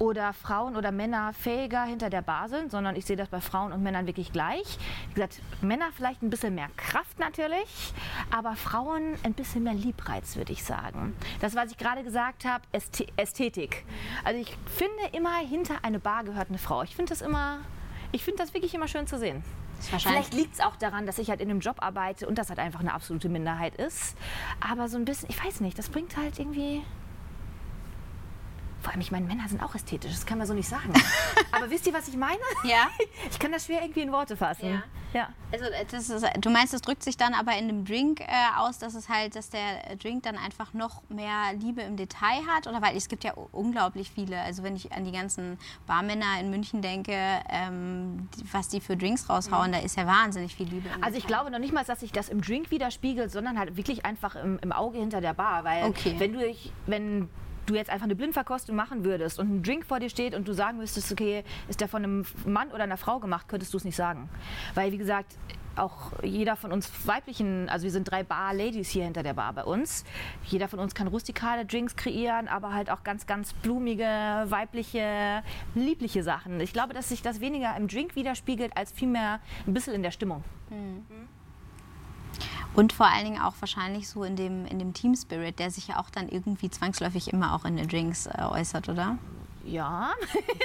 [0.01, 3.71] oder Frauen oder Männer fähiger hinter der Bar sind, sondern ich sehe das bei Frauen
[3.71, 4.79] und Männern wirklich gleich.
[5.09, 7.93] Wie gesagt, Männer vielleicht ein bisschen mehr Kraft natürlich,
[8.31, 11.15] aber Frauen ein bisschen mehr Liebreiz, würde ich sagen.
[11.41, 12.65] Das, was ich gerade gesagt habe,
[13.17, 13.85] Ästhetik.
[14.25, 16.83] Also ich finde immer, hinter eine Bar gehört eine Frau.
[16.83, 17.59] Ich finde das immer,
[18.11, 19.45] ich finde das wirklich immer schön zu sehen.
[19.81, 22.59] Vielleicht liegt es auch daran, dass ich halt in einem Job arbeite und das halt
[22.59, 24.17] einfach eine absolute Minderheit ist.
[24.61, 26.83] Aber so ein bisschen, ich weiß nicht, das bringt halt irgendwie
[28.81, 30.93] vor allem, ich meine, Männer sind auch ästhetisch, das kann man so nicht sagen.
[31.53, 32.41] Aber wisst ihr, was ich meine?
[32.65, 32.89] Ja.
[33.31, 34.71] Ich kann das schwer irgendwie in Worte fassen.
[34.71, 34.83] Ja.
[35.13, 35.29] ja.
[35.53, 38.79] Also äh, ist, du meinst, das drückt sich dann aber in dem Drink äh, aus,
[38.79, 42.67] dass es halt, dass der Drink dann einfach noch mehr Liebe im Detail hat?
[42.67, 46.51] Oder weil es gibt ja unglaublich viele, also wenn ich an die ganzen Barmänner in
[46.51, 47.15] München denke,
[47.49, 49.75] ähm, was die für Drinks raushauen, mhm.
[49.75, 50.89] da ist ja wahnsinnig viel Liebe.
[51.01, 54.05] also ich glaube noch nicht mal, dass sich das im Drink widerspiegelt, sondern halt wirklich
[54.05, 55.65] einfach im, im Auge hinter der Bar.
[55.65, 56.15] Weil okay.
[56.19, 56.55] wenn du,
[56.87, 57.29] wenn
[57.71, 60.53] du jetzt einfach eine Blindverkostung machen würdest und ein Drink vor dir steht und du
[60.53, 63.85] sagen müsstest, okay, ist der von einem Mann oder einer Frau gemacht, könntest du es
[63.85, 64.29] nicht sagen.
[64.75, 65.37] Weil, wie gesagt,
[65.77, 69.65] auch jeder von uns weiblichen, also wir sind drei Bar-Ladies hier hinter der Bar bei
[69.65, 70.05] uns.
[70.45, 75.43] Jeder von uns kann rustikale Drinks kreieren, aber halt auch ganz, ganz blumige, weibliche,
[75.75, 76.61] liebliche Sachen.
[76.61, 80.11] Ich glaube, dass sich das weniger im Drink widerspiegelt, als vielmehr ein bisschen in der
[80.11, 80.45] Stimmung.
[80.71, 81.29] Mhm.
[82.75, 85.89] Und vor allen Dingen auch wahrscheinlich so in dem, in dem Team Spirit, der sich
[85.89, 89.19] ja auch dann irgendwie zwangsläufig immer auch in den Drinks äh, äußert, oder?
[89.65, 90.13] Ja.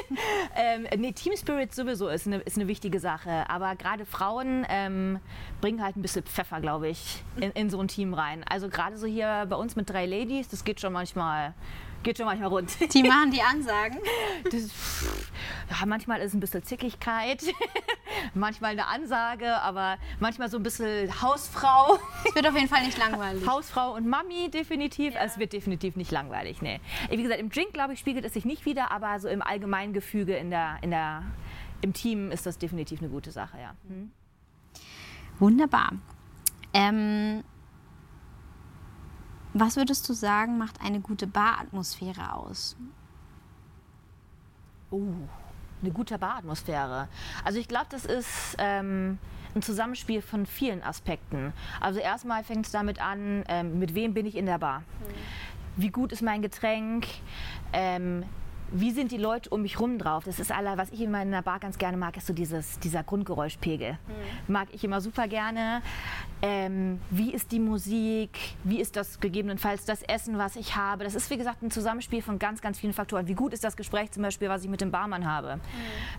[0.55, 3.49] ähm, nee, Team Spirit sowieso ist eine, ist eine wichtige Sache.
[3.49, 5.19] Aber gerade Frauen ähm,
[5.61, 8.43] bringen halt ein bisschen Pfeffer, glaube ich, in, in so ein Team rein.
[8.49, 11.53] Also gerade so hier bei uns mit drei Ladies, das geht schon manchmal
[12.05, 12.71] geht schon manchmal rund.
[12.93, 13.99] Die machen die Ansagen.
[14.51, 14.69] Das,
[15.71, 17.41] ja, manchmal ist ein bisschen Zickigkeit,
[18.35, 21.97] manchmal eine Ansage, aber manchmal so ein bisschen Hausfrau.
[22.25, 23.47] Es wird auf jeden Fall nicht langweilig.
[23.47, 25.15] Hausfrau und Mami definitiv.
[25.15, 25.23] Ja.
[25.23, 26.79] Es wird definitiv nicht langweilig, nee.
[27.09, 29.93] Wie gesagt, im Drink, glaube ich, spiegelt es sich nicht wieder, aber so im allgemeinen
[29.93, 31.23] Gefüge in der, in der,
[31.81, 33.73] im Team ist das definitiv eine gute Sache, ja.
[33.87, 34.11] Hm.
[35.39, 35.93] Wunderbar.
[36.71, 37.43] Ähm,
[39.55, 42.75] was würdest du sagen, macht eine gute Baratmosphäre aus?
[44.91, 45.01] Oh,
[45.81, 47.07] eine gute Baratmosphäre.
[47.45, 49.17] Also ich glaube, das ist ähm,
[49.55, 51.53] ein Zusammenspiel von vielen Aspekten.
[51.79, 54.79] Also erstmal fängt es damit an, ähm, mit wem bin ich in der Bar?
[54.79, 54.83] Mhm.
[55.77, 57.07] Wie gut ist mein Getränk?
[57.71, 58.25] Ähm,
[58.71, 60.25] wie sind die Leute um mich rum drauf?
[60.25, 63.03] Das ist aller, was ich in meiner Bar ganz gerne mag, ist so dieses, dieser
[63.03, 63.93] Grundgeräuschpegel.
[63.93, 64.53] Mhm.
[64.53, 65.81] Mag ich immer super gerne.
[66.47, 68.37] Ähm, wie ist die Musik?
[68.63, 71.03] Wie ist das gegebenenfalls das Essen, was ich habe?
[71.03, 73.27] Das ist wie gesagt ein Zusammenspiel von ganz, ganz vielen Faktoren.
[73.27, 75.55] Wie gut ist das Gespräch zum Beispiel, was ich mit dem Barmann habe?
[75.55, 75.61] Mhm.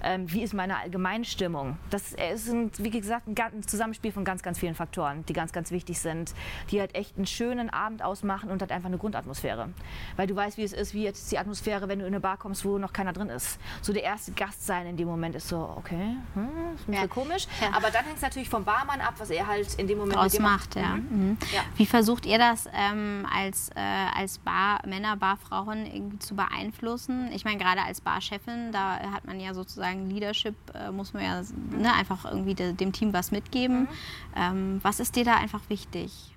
[0.02, 1.78] Ähm, wie ist meine Allgemeinstimmung?
[1.90, 5.70] Das ist, ein, wie gesagt, ein, Zusammenspiel von ganz, ganz vielen Faktoren, die ganz, ganz
[5.70, 6.34] wichtig sind,
[6.72, 9.68] die halt echt einen schönen Abend ausmachen und halt einfach eine Grundatmosphäre.
[10.16, 12.36] Weil du weißt, wie es ist, wie jetzt die Atmosphäre, wenn du in eine Bar
[12.36, 13.60] kommst, wo noch keiner drin ist.
[13.80, 16.94] So der erste Gast sein in dem Moment ist so, okay, hm, ist ein bisschen
[16.94, 17.06] ja.
[17.06, 17.46] komisch.
[17.60, 17.68] Ja.
[17.76, 20.38] Aber dann hängt es natürlich vom Barmann ab, was er halt in dem Moment draus
[20.38, 20.76] macht.
[20.76, 20.96] Ja.
[20.96, 21.06] Mhm.
[21.10, 21.38] mhm.
[21.52, 21.62] ja.
[21.76, 23.80] Wie versucht ihr das ähm, als, äh,
[24.14, 27.30] als Bar, Männer, Barfrauen irgendwie zu beeinflussen?
[27.32, 31.42] Ich meine, gerade als Barchefin, da hat man ja sozusagen Leadership, äh, muss man ja
[31.70, 33.82] ne, einfach irgendwie de, dem Team was mitgeben.
[33.82, 33.88] Mhm.
[34.36, 36.35] Ähm, was ist dir da einfach wichtig?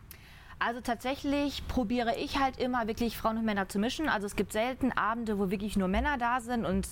[0.62, 4.10] Also tatsächlich probiere ich halt immer wirklich Frauen und Männer zu mischen.
[4.10, 6.86] Also es gibt selten Abende, wo wirklich nur Männer da sind und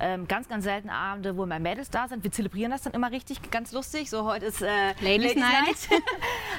[0.00, 2.24] ähm, ganz, ganz selten Abende, wo mehr Mädels da sind.
[2.24, 4.10] Wir zelebrieren das dann immer richtig, ganz lustig.
[4.10, 5.66] So heute ist äh, Ladies, Ladies Night.
[5.66, 5.88] Night.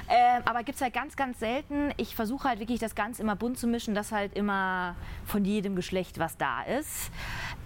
[0.09, 1.93] ähm, aber gibt es halt ganz, ganz selten.
[1.97, 5.75] Ich versuche halt wirklich das Ganze immer bunt zu mischen, dass halt immer von jedem
[5.75, 7.11] Geschlecht was da ist.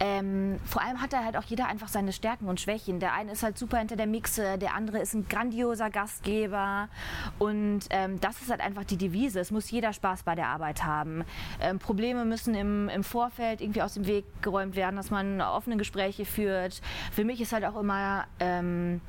[0.04, 3.00] Ähm, vor allem hat da halt auch jeder einfach seine Stärken und Schwächen.
[3.00, 6.90] Der eine ist halt super hinter der Mixe, der andere ist ein grandioser Gastgeber.
[7.38, 9.40] Und ähm, das ist halt einfach die Devise.
[9.40, 11.24] Es muss jeder Spaß bei der Arbeit haben.
[11.62, 15.78] Ähm, Probleme müssen im, im Vorfeld irgendwie aus dem Weg geräumt werden, dass man offene
[15.78, 16.82] Gespräche führt.
[17.12, 19.02] Für mich ist halt auch immer ähm,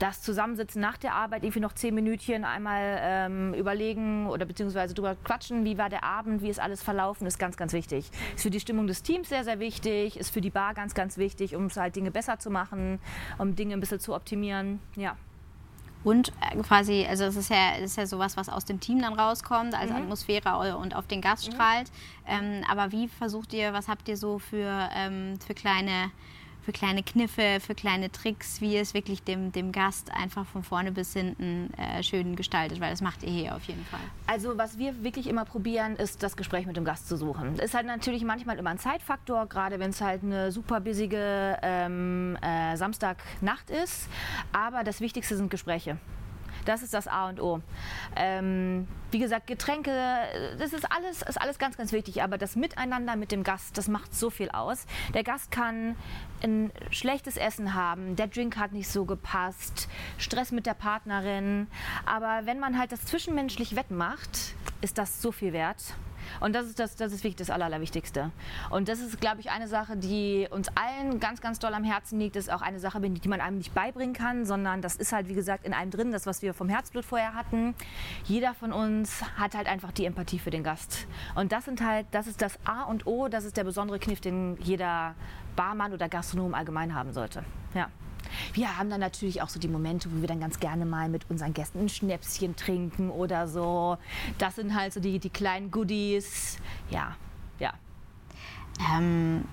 [0.00, 5.14] das Zusammensitzen nach der Arbeit, irgendwie noch zehn Minütchen einmal ähm, überlegen oder beziehungsweise drüber
[5.22, 8.10] quatschen, wie war der Abend, wie ist alles verlaufen, ist ganz, ganz wichtig.
[8.34, 11.18] Ist für die Stimmung des Teams sehr, sehr wichtig, ist für die Bar ganz, ganz
[11.18, 12.98] wichtig, um es halt Dinge besser zu machen,
[13.38, 14.80] um Dinge ein bisschen zu optimieren.
[14.96, 15.16] Ja.
[16.02, 19.12] Und äh, quasi, also es ist ja, ist ja sowas, was aus dem Team dann
[19.12, 19.96] rauskommt, als mhm.
[19.96, 21.52] Atmosphäre und auf den Gast mhm.
[21.52, 21.92] strahlt.
[22.26, 26.10] Ähm, aber wie versucht ihr, was habt ihr so für, ähm, für kleine
[26.62, 30.92] für kleine Kniffe, für kleine Tricks, wie es wirklich dem, dem Gast einfach von vorne
[30.92, 34.00] bis hinten äh, schön gestaltet, weil das macht ihr hier auf jeden Fall.
[34.26, 37.58] Also was wir wirklich immer probieren, ist das Gespräch mit dem Gast zu suchen.
[37.58, 42.36] Ist halt natürlich manchmal immer ein Zeitfaktor, gerade wenn es halt eine super busige ähm,
[42.42, 44.08] äh, Samstagnacht ist.
[44.52, 45.98] Aber das Wichtigste sind Gespräche.
[46.64, 47.60] Das ist das A und O.
[48.16, 49.92] Ähm, wie gesagt, Getränke,
[50.58, 52.22] das ist alles, ist alles ganz, ganz wichtig.
[52.22, 54.86] Aber das Miteinander mit dem Gast, das macht so viel aus.
[55.14, 55.96] Der Gast kann
[56.42, 61.66] ein schlechtes Essen haben, der Drink hat nicht so gepasst, Stress mit der Partnerin.
[62.06, 65.94] Aber wenn man halt das zwischenmenschlich wettmacht, ist das so viel wert.
[66.40, 68.30] Und das ist, das, das ist wirklich das Allerwichtigste.
[68.70, 72.18] Und das ist, glaube ich, eine Sache, die uns allen ganz, ganz doll am Herzen
[72.18, 72.36] liegt.
[72.36, 75.28] Das ist auch eine Sache, die man einem nicht beibringen kann, sondern das ist halt,
[75.28, 77.74] wie gesagt, in einem drin, das, was wir vom Herzblut vorher hatten.
[78.24, 81.06] Jeder von uns hat halt einfach die Empathie für den Gast.
[81.34, 84.20] Und das sind halt, das ist das A und O, das ist der besondere Kniff,
[84.20, 85.14] den jeder
[85.56, 87.44] Barmann oder Gastronom allgemein haben sollte.
[87.74, 87.88] Ja.
[88.52, 91.28] Wir haben dann natürlich auch so die Momente, wo wir dann ganz gerne mal mit
[91.30, 93.98] unseren Gästen ein Schnäpschen trinken oder so.
[94.38, 96.58] Das sind halt so die, die kleinen Goodies.
[96.90, 97.16] Ja,
[97.58, 97.72] ja.
[98.94, 99.44] Ähm,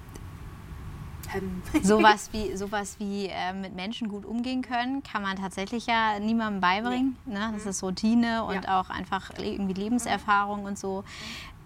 [1.35, 1.61] ähm.
[1.83, 6.61] sowas wie, sowas wie äh, mit Menschen gut umgehen können, kann man tatsächlich ja niemandem
[6.61, 7.17] beibringen.
[7.25, 7.33] Nee.
[7.33, 7.51] Ne?
[7.53, 7.69] Das mhm.
[7.69, 8.79] ist Routine und ja.
[8.79, 11.03] auch einfach irgendwie Lebenserfahrung und so.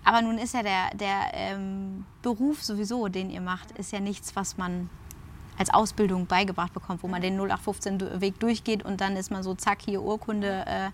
[0.03, 4.35] Aber nun ist ja der, der ähm, Beruf sowieso, den ihr macht, ist ja nichts,
[4.35, 4.89] was man
[5.57, 9.79] als Ausbildung beigebracht bekommt, wo man den 0815-Weg durchgeht und dann ist man so, zack,
[9.83, 10.65] hier Urkunde.
[10.65, 10.89] Äh,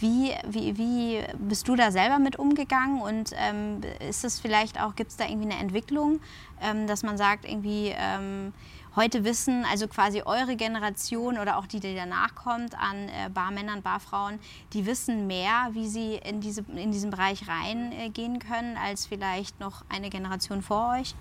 [0.00, 4.94] wie, wie, wie bist du da selber mit umgegangen und ähm, ist es vielleicht auch,
[4.94, 6.20] gibt es da irgendwie eine Entwicklung,
[6.62, 8.52] ähm, dass man sagt, irgendwie, ähm,
[8.98, 13.80] heute wissen, also quasi eure Generation oder auch die, die danach kommt, an äh, Barmännern,
[13.80, 14.40] Barfrauen,
[14.72, 19.84] die wissen mehr, wie sie in, diese, in diesen Bereich reingehen können, als vielleicht noch
[19.88, 21.14] eine Generation vor euch?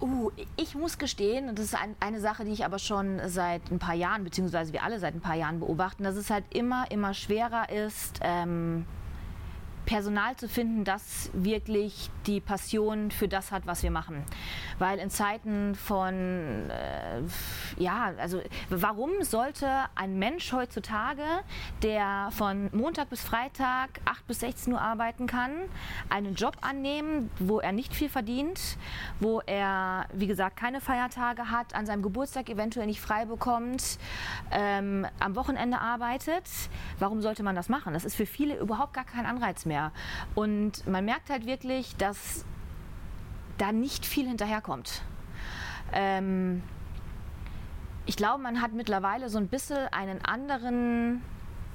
[0.00, 3.68] Uh, ich muss gestehen, und das ist ein, eine Sache, die ich aber schon seit
[3.72, 6.88] ein paar Jahren, beziehungsweise wir alle seit ein paar Jahren beobachten, dass es halt immer,
[6.90, 8.86] immer schwerer ist, ähm,
[9.88, 14.22] Personal zu finden, das wirklich die Passion für das hat, was wir machen.
[14.78, 16.12] Weil in Zeiten von,
[16.68, 17.22] äh,
[17.78, 21.22] ja, also warum sollte ein Mensch heutzutage,
[21.82, 25.52] der von Montag bis Freitag 8 bis 16 Uhr arbeiten kann,
[26.10, 28.76] einen Job annehmen, wo er nicht viel verdient,
[29.20, 33.98] wo er, wie gesagt, keine Feiertage hat, an seinem Geburtstag eventuell nicht frei bekommt,
[34.50, 36.44] ähm, am Wochenende arbeitet?
[36.98, 37.94] Warum sollte man das machen?
[37.94, 39.92] Das ist für viele überhaupt gar kein Anreiz mehr mehr.
[40.34, 42.44] Und man merkt halt wirklich, dass
[43.58, 45.02] da nicht viel hinterherkommt.
[45.92, 46.62] Ähm,
[48.06, 51.22] ich glaube, man hat mittlerweile so ein bisschen einen anderen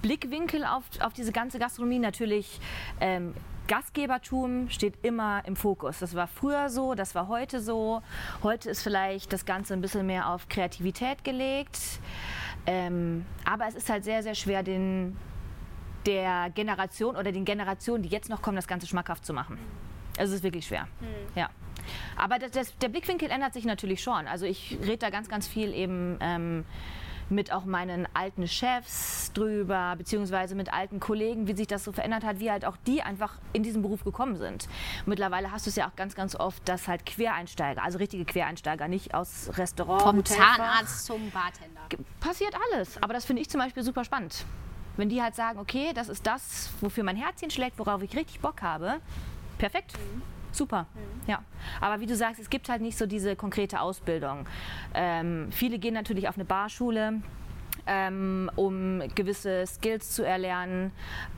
[0.01, 1.99] Blickwinkel auf, auf diese ganze Gastronomie.
[1.99, 2.59] Natürlich,
[2.99, 3.33] ähm,
[3.67, 5.99] Gastgebertum steht immer im Fokus.
[5.99, 8.01] Das war früher so, das war heute so.
[8.41, 11.79] Heute ist vielleicht das Ganze ein bisschen mehr auf Kreativität gelegt.
[12.65, 15.17] Ähm, aber es ist halt sehr, sehr schwer, den
[16.05, 19.57] der Generation oder den Generationen, die jetzt noch kommen, das Ganze schmackhaft zu machen.
[20.17, 20.87] Es ist wirklich schwer.
[20.99, 21.07] Hm.
[21.35, 21.49] Ja.
[22.15, 24.27] Aber das, das, der Blickwinkel ändert sich natürlich schon.
[24.27, 26.65] Also ich rede da ganz, ganz viel eben ähm,
[27.29, 32.23] mit auch meinen alten Chefs drüber, beziehungsweise mit alten Kollegen, wie sich das so verändert
[32.23, 34.67] hat, wie halt auch die einfach in diesen Beruf gekommen sind.
[35.05, 38.87] Mittlerweile hast du es ja auch ganz, ganz oft, dass halt Quereinsteiger, also richtige Quereinsteiger,
[38.87, 40.01] nicht aus Restaurant.
[40.01, 41.81] Vom Zahnarzt zum Bartender.
[42.19, 43.01] Passiert alles.
[43.01, 44.45] Aber das finde ich zum Beispiel super spannend.
[44.97, 48.39] Wenn die halt sagen, okay, das ist das, wofür mein Herzchen schlägt, worauf ich richtig
[48.39, 48.99] Bock habe,
[49.57, 49.93] perfekt.
[49.97, 50.21] Mhm.
[50.51, 51.29] Super, mhm.
[51.29, 51.43] ja.
[51.81, 54.45] Aber wie du sagst, es gibt halt nicht so diese konkrete Ausbildung.
[54.93, 57.21] Ähm, viele gehen natürlich auf eine Barschule,
[57.87, 60.91] ähm, um gewisse Skills zu erlernen.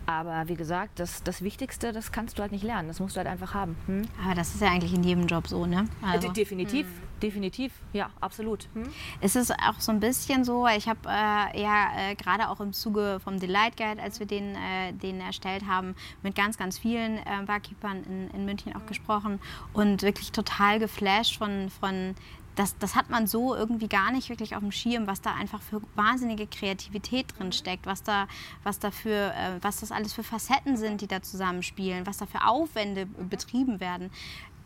[0.05, 2.87] Aber wie gesagt, das, das Wichtigste, das kannst du halt nicht lernen.
[2.87, 3.75] Das musst du halt einfach haben.
[3.87, 4.03] Hm?
[4.23, 5.87] Aber das ist ja eigentlich in jedem Job so, ne?
[6.01, 6.31] Also.
[6.31, 6.85] Definitiv.
[6.85, 8.67] Hm definitiv, ja, absolut.
[8.73, 8.89] Hm?
[9.21, 12.73] Es ist auch so ein bisschen so, ich habe äh, ja äh, gerade auch im
[12.73, 17.17] Zuge vom Delight Guide, als wir den, äh, den erstellt haben, mit ganz, ganz vielen
[17.17, 18.87] äh, Barkeepern in, in München auch mhm.
[18.87, 19.39] gesprochen
[19.73, 22.15] und wirklich total geflasht von, von
[22.55, 25.61] das, das hat man so irgendwie gar nicht wirklich auf dem Schirm, was da einfach
[25.61, 28.27] für wahnsinnige Kreativität drin steckt, was da,
[28.63, 32.25] was da für, äh, was das alles für Facetten sind, die da zusammenspielen, was da
[32.25, 34.09] für Aufwände betrieben werden.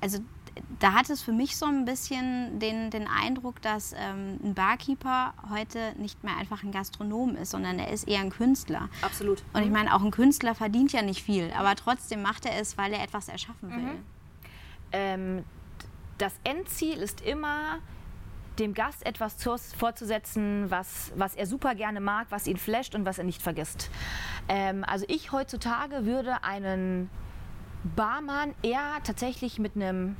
[0.02, 0.20] Also
[0.80, 5.34] da hat es für mich so ein bisschen den, den Eindruck, dass ähm, ein Barkeeper
[5.50, 8.90] heute nicht mehr einfach ein Gastronom ist, sondern er ist eher ein Künstler.
[9.02, 9.44] Absolut.
[9.54, 9.74] Und ich mhm.
[9.74, 13.04] meine, auch ein Künstler verdient ja nicht viel, aber trotzdem macht er es, weil er
[13.04, 13.78] etwas erschaffen will.
[13.78, 14.04] Mhm.
[14.92, 15.44] Ähm,
[16.20, 17.80] das Endziel ist immer,
[18.59, 19.36] dem Gast etwas
[19.78, 23.89] vorzusetzen, was, was er super gerne mag, was ihn flasht und was er nicht vergisst.
[24.49, 27.09] Ähm, also ich heutzutage würde einen
[27.95, 30.17] Barmann eher tatsächlich mit einem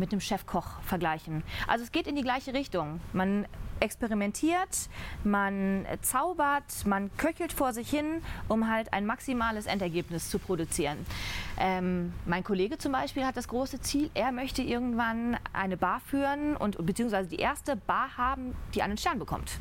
[0.00, 1.44] mit einem Chefkoch vergleichen.
[1.68, 3.00] Also es geht in die gleiche Richtung.
[3.12, 3.46] Man
[3.78, 4.88] experimentiert,
[5.24, 10.98] man zaubert, man köchelt vor sich hin, um halt ein maximales Endergebnis zu produzieren.
[11.58, 16.56] Ähm, mein Kollege zum Beispiel hat das große Ziel, er möchte irgendwann eine Bar führen
[16.56, 19.60] und beziehungsweise die erste Bar haben, die einen Stern bekommt.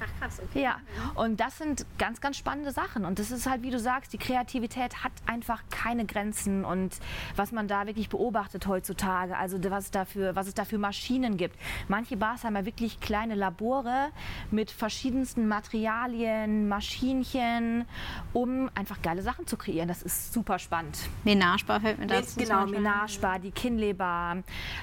[0.00, 0.62] Ach krass, okay.
[0.62, 0.80] Ja,
[1.14, 3.04] und das sind ganz, ganz spannende Sachen.
[3.04, 6.64] Und das ist halt, wie du sagst, die Kreativität hat einfach keine Grenzen.
[6.64, 6.98] Und
[7.36, 11.36] was man da wirklich beobachtet heutzutage, also was es, dafür, was es da für Maschinen
[11.36, 11.58] gibt.
[11.88, 14.08] Manche Bars haben ja wirklich kleine Labore
[14.50, 17.84] mit verschiedensten Materialien, Maschinchen,
[18.32, 19.88] um einfach geile Sachen zu kreieren.
[19.88, 20.98] Das ist super spannend.
[21.24, 22.38] Menagebar fällt mir dazu.
[22.38, 24.38] Genau, Menagebar, die Kinley-Bar.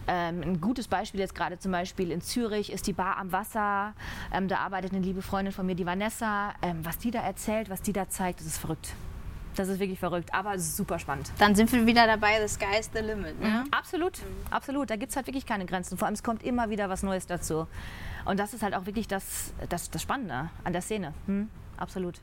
[0.08, 3.94] Ähm, ein gutes Beispiel jetzt gerade zum Beispiel in Zürich ist die Bar am Wasser.
[4.32, 7.70] Ähm, da arbeitet eine liebe Freundin von mir, die Vanessa, ähm, was die da erzählt,
[7.70, 8.94] was die da zeigt, das ist verrückt.
[9.56, 11.32] Das ist wirklich verrückt, aber super spannend.
[11.40, 13.40] Dann sind wir wieder dabei, the sky's the limit.
[13.40, 13.48] Ne?
[13.48, 13.72] Mhm.
[13.72, 14.54] Absolut, mhm.
[14.54, 14.90] absolut.
[14.90, 15.98] Da gibt es halt wirklich keine Grenzen.
[15.98, 17.68] Vor allem, es kommt immer wieder was Neues dazu.
[18.26, 21.14] Und das ist halt auch wirklich das, das, das Spannende an der Szene.
[21.26, 21.50] Mhm.
[21.78, 22.20] Absolut.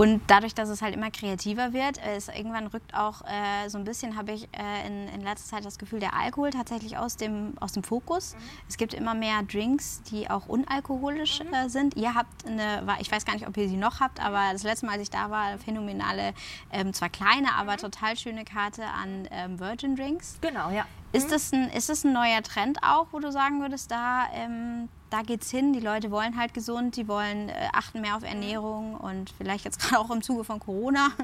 [0.00, 3.84] Und dadurch, dass es halt immer kreativer wird, ist irgendwann rückt auch äh, so ein
[3.84, 7.52] bisschen, habe ich äh, in, in letzter Zeit das Gefühl, der Alkohol tatsächlich aus dem,
[7.60, 8.34] aus dem Fokus.
[8.34, 8.38] Mhm.
[8.66, 11.52] Es gibt immer mehr Drinks, die auch unalkoholisch mhm.
[11.52, 11.96] äh, sind.
[11.96, 14.86] Ihr habt eine, ich weiß gar nicht, ob ihr sie noch habt, aber das letzte
[14.86, 16.32] Mal, als ich da war, phänomenale,
[16.72, 17.78] ähm, zwar kleine, aber mhm.
[17.78, 20.38] total schöne Karte an ähm, Virgin Drinks.
[20.40, 20.86] Genau, ja.
[21.12, 21.30] Ist, mhm.
[21.30, 25.22] das ein, ist das ein neuer Trend auch, wo du sagen würdest, da, ähm, da
[25.22, 25.72] geht's hin?
[25.72, 29.78] Die Leute wollen halt gesund, die wollen äh, achten mehr auf Ernährung und vielleicht jetzt
[29.80, 31.08] gerade auch im Zuge von Corona.
[31.08, 31.14] Mhm.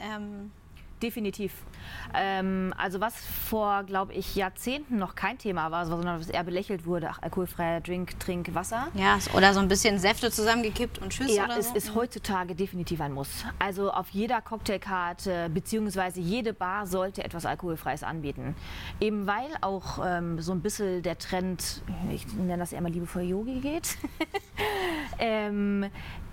[0.00, 0.52] Ähm,
[1.02, 1.52] definitiv.
[2.14, 3.14] Ähm, also was
[3.48, 7.80] vor, glaube ich, Jahrzehnten noch kein Thema war, sondern was eher belächelt wurde, ach, alkoholfreier
[7.80, 8.88] Drink, trink Wasser.
[8.94, 11.74] Ja, oder so ein bisschen Säfte zusammengekippt und tschüss Ja, oder es so.
[11.74, 13.44] ist heutzutage definitiv ein Muss.
[13.58, 18.54] Also auf jeder Cocktailkarte beziehungsweise jede Bar sollte etwas Alkoholfreies anbieten.
[19.00, 21.82] Eben weil auch ähm, so ein bisschen der Trend,
[22.12, 23.96] ich nenne das ja immer liebevoll Yogi geht.
[25.18, 25.86] ähm,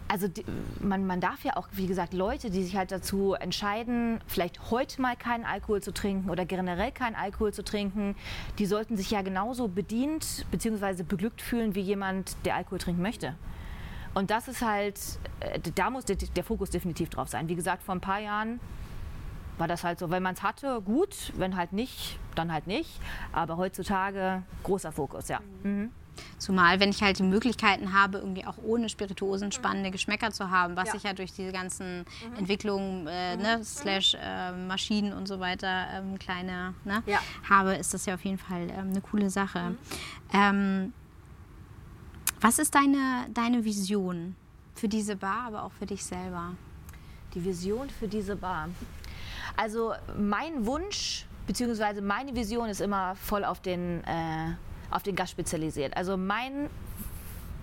[0.07, 0.45] also die,
[0.81, 5.01] man, man darf ja auch, wie gesagt, Leute, die sich halt dazu entscheiden, vielleicht heute
[5.01, 8.15] mal keinen Alkohol zu trinken oder generell keinen Alkohol zu trinken,
[8.59, 11.03] die sollten sich ja genauso bedient bzw.
[11.03, 13.35] beglückt fühlen wie jemand, der Alkohol trinken möchte.
[14.13, 14.99] Und das ist halt,
[15.41, 17.49] äh, da muss der, der Fokus definitiv drauf sein.
[17.49, 18.59] Wie gesagt, vor ein paar Jahren
[19.57, 22.99] war das halt so, wenn man es hatte, gut, wenn halt nicht, dann halt nicht.
[23.31, 25.39] Aber heutzutage großer Fokus, ja.
[25.63, 25.91] Mhm.
[26.37, 30.75] Zumal, wenn ich halt die Möglichkeiten habe, irgendwie auch ohne Spirituosen spannende Geschmäcker zu haben,
[30.75, 30.95] was Ja.
[30.95, 32.05] ich ja durch diese ganzen
[32.37, 37.19] Entwicklungen, äh, ne, slash äh, Maschinen und so weiter, ähm, kleine, ne, Ja.
[37.49, 39.75] habe, ist das ja auf jeden Fall ähm, eine coole Sache.
[40.33, 40.93] Ähm,
[42.41, 44.35] was ist deine, deine Vision
[44.75, 46.51] für diese Bar, aber auch für dich selber?
[47.33, 48.69] Die Vision für diese Bar.
[49.57, 54.53] Also mein Wunsch beziehungsweise meine Vision ist immer voll auf den, äh,
[54.91, 55.95] auf den Gast spezialisiert.
[55.95, 56.69] Also mein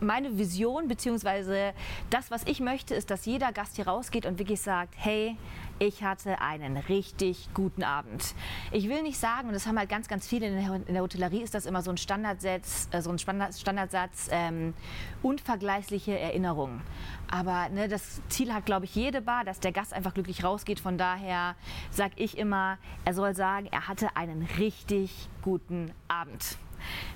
[0.02, 1.72] meine Vision beziehungsweise
[2.10, 5.36] das, was ich möchte, ist, dass jeder Gast hier rausgeht und wirklich sagt, hey,
[5.78, 8.34] ich hatte einen richtig guten Abend.
[8.70, 11.54] Ich will nicht sagen, und das haben halt ganz, ganz viele in der, Hotellerie, ist
[11.54, 14.74] das immer so ein Standardsatz, äh, so ein Standard, Standardsatz ähm,
[15.22, 16.82] unvergleichliche Erinnerungen.
[17.28, 20.78] Aber ne, das Ziel hat, glaube ich, jede Bar, dass der Gast einfach glücklich rausgeht.
[20.78, 21.56] Von daher
[21.90, 26.58] sage ich immer, er soll sagen, er hatte einen richtig guten Abend.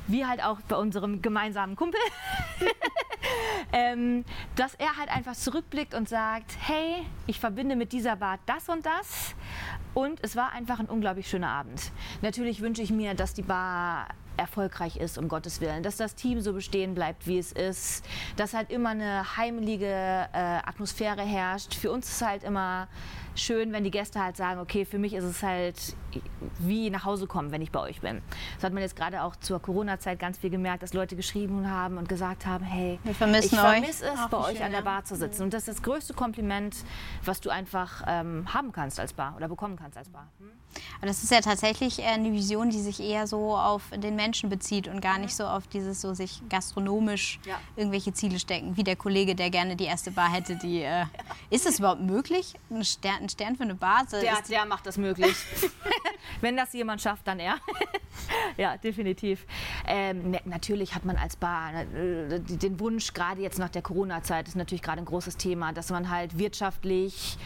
[0.07, 2.01] Wie halt auch bei unserem gemeinsamen Kumpel.
[3.73, 8.69] ähm, dass er halt einfach zurückblickt und sagt, hey, ich verbinde mit dieser Bar das
[8.69, 9.35] und das
[9.95, 11.91] und es war einfach ein unglaublich schöner Abend.
[12.23, 16.41] Natürlich wünsche ich mir, dass die Bar erfolgreich ist, um Gottes Willen, dass das Team
[16.41, 18.05] so bestehen bleibt, wie es ist,
[18.37, 21.75] dass halt immer eine heimelige äh, Atmosphäre herrscht.
[21.75, 22.89] Für uns ist halt immer
[23.37, 25.97] schön, wenn die Gäste halt sagen, okay, für mich ist es halt
[26.59, 28.23] wie nach Hause kommen, wenn ich bei euch bin.
[28.57, 31.99] Das hat man jetzt gerade auch zur Corona-Zeit ganz viel gemerkt, dass Leute geschrieben haben
[31.99, 34.83] und gesagt haben, hey, Wir vermissen ich vermisse es, Auch bei euch schön, an der.
[34.83, 35.43] Bar zu sitzen.
[35.43, 36.77] Und das ist das größte Kompliment,
[37.25, 40.29] was du einfach ähm, haben kannst als Bar oder bekommen kannst als Bar.
[40.99, 44.49] Aber das ist ja tatsächlich äh, eine Vision, die sich eher so auf den Menschen
[44.51, 47.59] bezieht und gar nicht so auf dieses so sich gastronomisch Ja.
[47.77, 51.05] irgendwelche Ziele stecken, wie der Kollege, der gerne die erste Bar hätte, die äh,
[51.51, 54.05] ist es überhaupt möglich, ein Stern, ein Stern für eine Bar?
[54.09, 55.35] So, Der, der macht das möglich.
[56.41, 57.57] Wenn das jemand schafft, dann er.
[58.57, 59.47] ja, definitiv.
[59.87, 64.49] Ähm, ne, natürlich hat man als Bar äh, den Wunsch, gerade jetzt nach der Corona-Zeit,
[64.49, 67.39] ist natürlich gerade ein großes Thema, dass man halt wirtschaftlich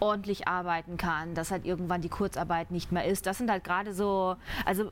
[0.00, 3.26] ordentlich arbeiten kann, dass halt irgendwann die Kurzarbeit nicht mehr ist.
[3.26, 4.84] Das sind halt gerade so, also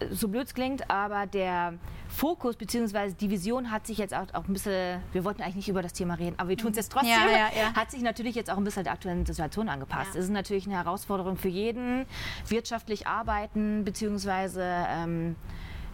[0.00, 1.74] äh, so blöd es klingt, aber der
[2.08, 3.12] Fokus bzw.
[3.12, 5.92] die Vision hat sich jetzt auch, auch ein bisschen, wir wollten eigentlich nicht über das
[5.92, 7.74] Thema reden, aber wir tun es jetzt trotzdem, Ja, ja, ja.
[7.74, 10.10] hat sich natürlich jetzt auch ein bisschen der aktuellen Situation angepasst.
[10.14, 12.06] Es ist natürlich eine Herausforderung für jeden,
[12.48, 14.60] wirtschaftlich arbeiten bzw.
[14.88, 15.36] Ähm,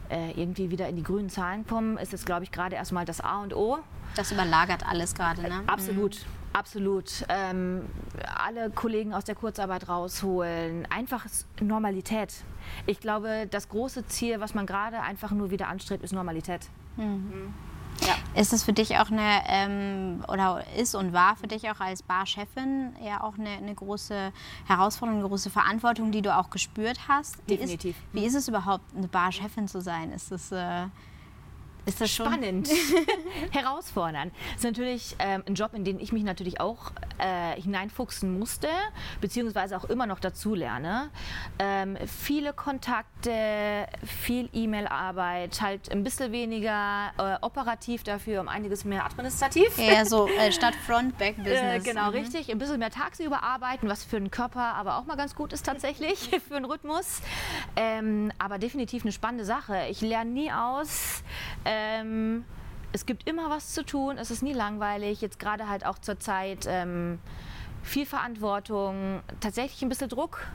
[0.08, 3.20] äh, irgendwie wieder in die grünen Zahlen kommen, ist jetzt, glaube ich, gerade erstmal das
[3.20, 3.78] A und O.
[4.14, 5.62] das überlagert alles gerade, ne?
[5.66, 7.24] Absolut, absolut.
[7.28, 7.82] Ähm,
[8.36, 10.86] alle Kollegen aus der Kurzarbeit rausholen.
[10.90, 11.26] Einfach
[11.61, 12.34] Normalität.
[12.86, 16.68] Ich glaube, das große Ziel, was man gerade einfach nur wieder anstrebt, ist Normalität.
[18.34, 22.03] Ist es für dich auch eine, ähm, oder ist und war für dich auch als
[22.03, 24.32] Barchefin ja auch eine, eine große
[24.66, 27.38] Herausforderung, eine große Verantwortung, die du auch gespürt hast?
[27.47, 27.97] Wie Definitiv.
[27.97, 30.12] Ist, wie ist es überhaupt, eine Barchefin zu sein?
[30.12, 30.86] Ist das, äh,
[31.87, 32.26] ist das schon...
[32.26, 32.68] Spannend,
[33.53, 34.32] herausfordernd.
[34.55, 38.68] Das ist natürlich ähm, ein Job, in den ich mich natürlich auch äh, hineinfuchsen musste,
[39.20, 41.11] beziehungsweise auch immer noch dazulerne.
[41.59, 49.05] Ähm, viele Kontakte, viel E-Mail-Arbeit, halt ein bisschen weniger äh, operativ dafür, um einiges mehr
[49.05, 49.78] administrativ.
[49.78, 51.57] Eher so äh, statt Front-Back-Business.
[51.66, 52.16] Äh, genau, Mhm.
[52.16, 52.51] richtig.
[52.51, 55.64] Ein bisschen mehr tagsüber arbeiten, was für den Körper aber auch mal ganz gut ist
[55.64, 56.18] tatsächlich,
[56.49, 57.20] für den Rhythmus.
[57.76, 59.87] Ähm, aber definitiv eine spannende Sache.
[59.91, 61.22] Ich lerne nie aus.
[61.77, 62.45] Ähm,
[62.93, 65.20] es gibt immer was zu tun, es ist nie langweilig.
[65.20, 67.18] Jetzt gerade halt auch zur Zeit ähm,
[67.83, 70.47] viel Verantwortung, tatsächlich ein bisschen Druck.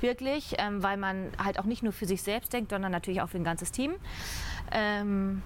[0.00, 3.28] Wirklich, ähm, weil man halt auch nicht nur für sich selbst denkt, sondern natürlich auch
[3.28, 3.94] für ein ganzes Team.
[4.72, 5.42] Ähm,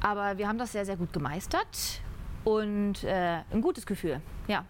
[0.00, 2.02] aber wir haben das sehr, sehr gut gemeistert
[2.42, 4.20] und äh, ein gutes Gefühl.
[4.48, 4.64] Ja.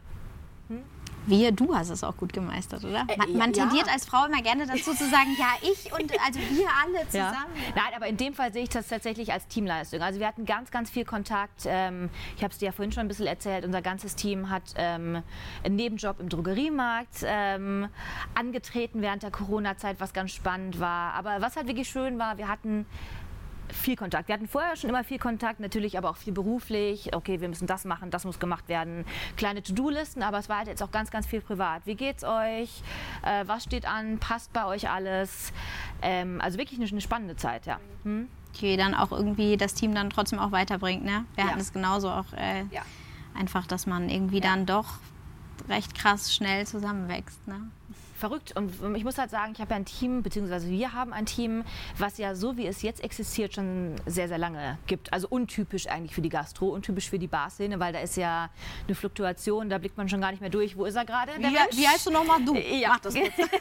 [1.27, 3.07] Wir, du hast es auch gut gemeistert, oder?
[3.09, 3.64] Äh, Man, man ja.
[3.64, 7.53] tendiert als Frau immer gerne dazu zu sagen, ja, ich und also wir alle zusammen.
[7.75, 10.01] Nein, aber in dem Fall sehe ich das tatsächlich als Teamleistung.
[10.03, 11.64] Also wir hatten ganz, ganz viel Kontakt.
[11.66, 13.64] Ähm, ich habe es dir ja vorhin schon ein bisschen erzählt.
[13.64, 15.22] Unser ganzes Team hat ähm,
[15.64, 17.89] einen Nebenjob im Drogeriemarkt ähm,
[18.35, 21.14] angetreten während der Corona-Zeit, was ganz spannend war.
[21.14, 22.87] Aber was halt wirklich schön war, wir hatten
[23.72, 24.28] viel Kontakt.
[24.28, 27.14] Wir hatten vorher schon immer viel Kontakt, natürlich aber auch viel beruflich.
[27.14, 29.04] Okay, wir müssen das machen, das muss gemacht werden.
[29.36, 31.86] Kleine To-Do-Listen, aber es war halt jetzt auch ganz, ganz viel privat.
[31.86, 32.82] Wie geht's euch?
[33.22, 34.18] Äh, was steht an?
[34.18, 35.52] Passt bei euch alles?
[36.02, 37.78] Ähm, also wirklich eine, eine spannende Zeit, ja.
[38.04, 38.28] Hm?
[38.60, 41.24] Die dann auch irgendwie das Team dann trotzdem auch weiterbringt, ne?
[41.34, 41.50] Wir Ja.
[41.50, 42.82] hatten es genauso auch äh, Ja.
[43.34, 44.98] einfach, dass man irgendwie dann doch
[45.68, 47.62] recht krass schnell zusammenwächst, ne?
[48.25, 48.57] Verrückt.
[48.57, 51.62] Und ich muss halt sagen, ich habe ja ein Team, beziehungsweise wir haben ein Team,
[51.99, 55.12] was ja so wie es jetzt existiert, schon sehr, sehr lange gibt.
[55.12, 58.49] Also untypisch eigentlich für die Gastro, untypisch für die Barszene, weil da ist ja
[58.87, 60.75] eine Fluktuation, da blickt man schon gar nicht mehr durch.
[60.75, 61.33] Wo ist er gerade?
[61.37, 62.43] Wie, wie heißt du nochmal?
[62.43, 62.55] Du.
[62.75, 62.89] Ja.
[62.89, 63.14] Mach das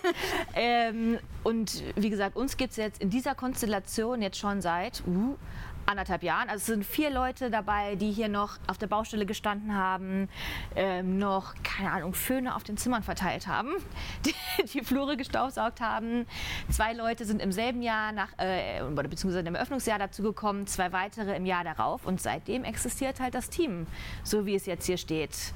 [0.55, 5.35] ähm, und wie gesagt, uns gibt es jetzt in dieser Konstellation jetzt schon seit uh,
[5.85, 6.49] anderthalb Jahren.
[6.49, 10.29] Also es sind vier Leute dabei, die hier noch auf der Baustelle gestanden haben,
[10.75, 13.69] ähm, noch, keine Ahnung, Föhne auf den Zimmern verteilt haben,
[14.25, 14.33] die,
[14.65, 16.25] die Flure gestaubsaugt haben.
[16.69, 21.35] Zwei Leute sind im selben Jahr nach, äh, oder beziehungsweise im Eröffnungsjahr dazugekommen, zwei weitere
[21.35, 22.05] im Jahr darauf.
[22.05, 23.87] Und seitdem existiert halt das Team,
[24.23, 25.53] so wie es jetzt hier steht.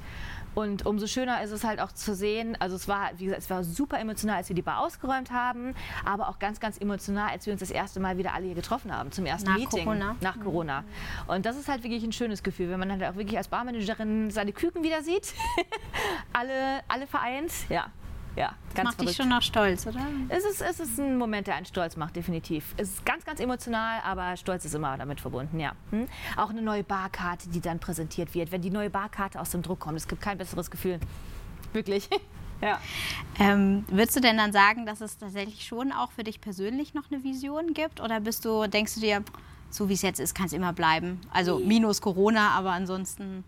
[0.58, 3.48] Und umso schöner ist es halt auch zu sehen, also es war, wie gesagt, es
[3.48, 5.72] war super emotional, als wir die Bar ausgeräumt haben,
[6.04, 8.92] aber auch ganz, ganz emotional, als wir uns das erste Mal wieder alle hier getroffen
[8.92, 9.84] haben, zum ersten Nach Meeting.
[9.84, 10.16] Corona.
[10.20, 10.82] Nach Corona.
[11.28, 14.32] Und das ist halt wirklich ein schönes Gefühl, wenn man halt auch wirklich als Barmanagerin
[14.32, 15.32] seine Küken wieder sieht.
[16.32, 17.52] alle, alle vereint.
[17.68, 17.92] Ja,
[18.38, 19.16] ja, ganz Macht dich verrückt.
[19.16, 20.00] schon noch stolz, oder?
[20.28, 22.72] Es ist, es ist ein Moment, der einen stolz macht, definitiv.
[22.76, 25.72] Es ist ganz, ganz emotional, aber Stolz ist immer damit verbunden, ja.
[25.90, 26.06] Hm?
[26.36, 28.52] Auch eine neue Barkarte, die dann präsentiert wird.
[28.52, 31.00] Wenn die neue Barkarte aus dem Druck kommt, es gibt kein besseres Gefühl.
[31.72, 32.08] Wirklich.
[32.62, 32.80] ja.
[33.40, 37.10] Ähm, würdest du denn dann sagen, dass es tatsächlich schon auch für dich persönlich noch
[37.10, 38.00] eine Vision gibt?
[38.00, 39.24] Oder bist du, denkst du dir,
[39.70, 41.20] so wie es jetzt ist, kann es immer bleiben?
[41.30, 43.44] Also minus Corona, aber ansonsten.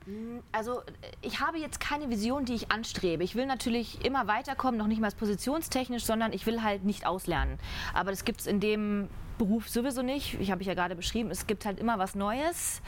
[0.52, 0.82] Also
[1.22, 3.24] ich habe jetzt keine Vision, die ich anstrebe.
[3.24, 7.58] Ich will natürlich immer weiterkommen, noch nicht mal positionstechnisch, sondern ich will halt nicht auslernen.
[7.94, 9.08] Aber das gibt es in dem
[9.40, 10.38] Beruf sowieso nicht.
[10.38, 12.82] Ich habe ich ja gerade beschrieben, es gibt halt immer was Neues.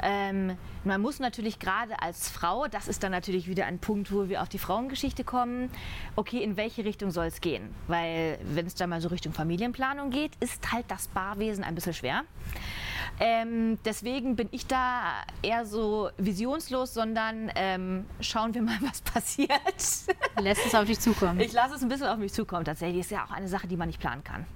[0.00, 4.28] Ähm, man muss natürlich gerade als Frau, das ist dann natürlich wieder ein Punkt, wo
[4.28, 5.68] wir auf die Frauengeschichte kommen,
[6.14, 7.74] okay, in welche Richtung soll es gehen?
[7.88, 11.94] Weil wenn es dann mal so Richtung Familienplanung geht, ist halt das Barwesen ein bisschen
[11.94, 12.22] schwer.
[13.18, 19.50] Ähm, deswegen bin ich da eher so visionslos, sondern ähm, schauen wir mal, was passiert.
[20.40, 21.40] Lässt es auf dich zukommen.
[21.40, 22.64] Ich lasse es ein bisschen auf mich zukommen.
[22.64, 24.46] Tatsächlich ist ja auch eine Sache, die man nicht planen kann.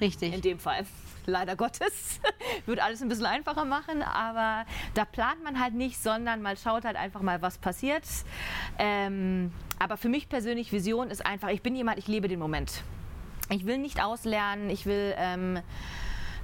[0.00, 0.34] Richtig.
[0.34, 0.84] In dem Fall.
[1.26, 2.20] Leider Gottes.
[2.66, 6.84] Würde alles ein bisschen einfacher machen, aber da plant man halt nicht, sondern man schaut
[6.84, 8.04] halt einfach mal, was passiert.
[8.78, 12.82] Ähm, aber für mich persönlich, Vision ist einfach, ich bin jemand, ich lebe den Moment.
[13.48, 15.60] Ich will nicht auslernen, ich will ähm,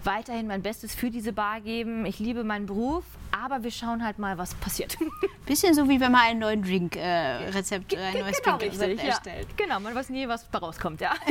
[0.05, 2.07] weiterhin mein Bestes für diese Bar geben.
[2.07, 4.97] Ich liebe meinen Beruf, aber wir schauen halt mal, was passiert.
[5.47, 9.09] Bisschen so wie wenn man einen neuen Drink-Rezept, äh, ein neues Drink-Rezept richtig, ja.
[9.11, 9.49] erstellt.
[9.57, 11.15] Genau, man weiß nie, was da rauskommt, ja.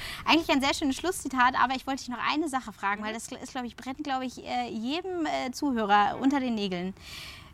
[0.24, 3.28] Eigentlich ein sehr schönes Schlusszitat, aber ich wollte dich noch eine Sache fragen, weil das
[3.28, 6.94] ist, glaube ich, brennt, glaube ich, äh, jedem äh, Zuhörer unter den Nägeln.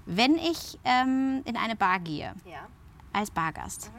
[0.05, 2.69] Wenn ich ähm, in eine Bar gehe, ja.
[3.13, 3.91] als Bargast,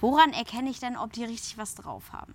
[0.00, 2.34] woran erkenne ich denn, ob die richtig was drauf haben?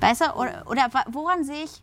[0.00, 1.82] Weißt du, oder, oder woran sehe ich,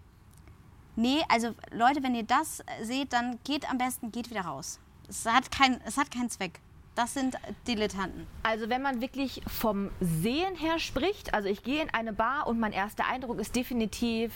[0.95, 4.79] nee, also Leute, wenn ihr das äh, seht, dann geht am besten, geht wieder raus.
[5.09, 6.59] Es hat, kein, es hat keinen Zweck.
[6.95, 7.35] Das sind
[7.67, 8.27] Dilettanten.
[8.43, 12.59] Also wenn man wirklich vom Sehen her spricht, also ich gehe in eine Bar und
[12.59, 14.31] mein erster Eindruck ist definitiv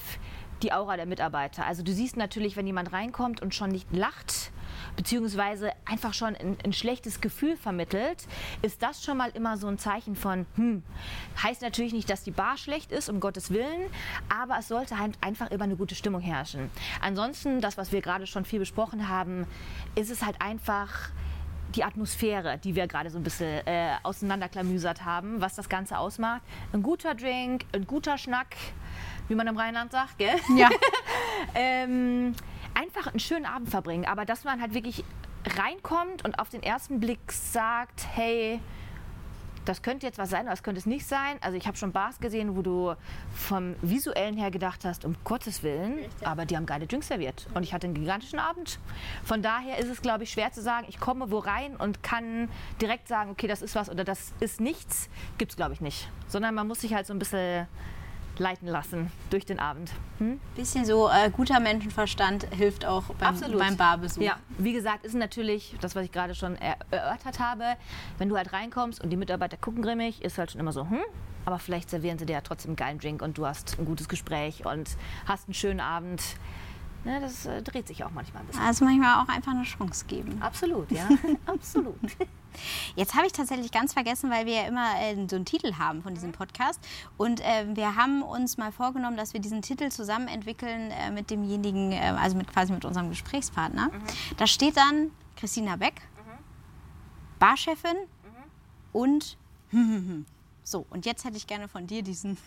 [0.64, 1.66] die Aura der Mitarbeiter.
[1.66, 4.52] Also du siehst natürlich, wenn jemand reinkommt und schon nicht lacht,
[4.98, 8.28] beziehungsweise einfach schon ein, ein schlechtes Gefühl vermittelt,
[8.62, 10.84] ist das schon mal immer so ein Zeichen von, hm,
[11.42, 13.90] heißt natürlich nicht, dass die Bar schlecht ist, um Gottes Willen,
[14.28, 16.70] aber es sollte halt einfach immer eine gute Stimmung herrschen.
[17.00, 19.48] Ansonsten, das, was wir gerade schon viel besprochen haben,
[19.96, 21.12] ist es halt einfach
[21.76, 26.42] die Atmosphäre, die wir gerade so ein bisschen äh, auseinanderklamüsert haben, was das Ganze ausmacht.
[26.74, 28.56] Ein guter Drink, ein guter Schnack,
[29.28, 30.36] wie man im Rheinland sagt, gell?
[30.56, 30.70] Ja.
[31.56, 32.34] ähm,
[32.78, 35.04] einfach einen schönen Abend verbringen, aber dass man halt wirklich
[35.58, 38.60] reinkommt und auf den ersten Blick sagt, hey,
[39.66, 41.38] das könnte jetzt was sein oder das könnte es nicht sein.
[41.42, 42.94] Also ich habe schon Bars gesehen, wo du
[43.34, 47.48] vom visuellen her gedacht hast, um Gottes Willen, aber die haben geile Drinks serviert.
[47.54, 48.80] Und ich hatte einen gigantischen Abend.
[49.26, 52.50] Von daher ist es, glaube ich, schwer zu sagen, ich komme wo rein und kann
[52.82, 55.10] direkt sagen, okay, das ist was oder das ist nichts.
[55.38, 56.10] Gibt es, glaube ich, nicht.
[56.28, 57.68] Sondern man muss sich halt so ein bisschen
[58.40, 59.92] leiten lassen durch den Abend.
[60.20, 60.40] Hm?
[60.56, 63.60] Bisschen so äh, guter Menschenverstand hilft auch beim, Absolut.
[63.60, 64.22] beim Barbesuch.
[64.22, 67.76] Ja, wie gesagt, ist natürlich das, was ich gerade schon er erörtert habe.
[68.18, 71.02] Wenn du halt reinkommst und die Mitarbeiter gucken grimmig, ist halt schon immer so, hm,
[71.46, 74.10] aber vielleicht servieren sie dir ja trotzdem einen geilen Drink und du hast ein gutes
[74.10, 76.22] Gespräch und hast einen schönen Abend.
[77.08, 78.64] Ja, das äh, dreht sich auch manchmal ein bisschen.
[78.64, 80.42] Also manchmal auch einfach eine Chance geben.
[80.42, 81.08] Absolut, ja,
[81.46, 81.96] absolut.
[82.96, 86.02] Jetzt habe ich tatsächlich ganz vergessen, weil wir ja immer äh, so einen Titel haben
[86.02, 86.80] von diesem Podcast.
[87.16, 91.30] Und äh, wir haben uns mal vorgenommen, dass wir diesen Titel zusammen entwickeln äh, mit
[91.30, 93.92] demjenigen, äh, also mit, quasi mit unserem Gesprächspartner.
[94.38, 96.02] Da steht dann Christina Beck,
[97.40, 97.96] Barchefin
[98.92, 99.38] und
[100.64, 100.86] so.
[100.90, 102.38] Und jetzt hätte ich gerne von dir diesen.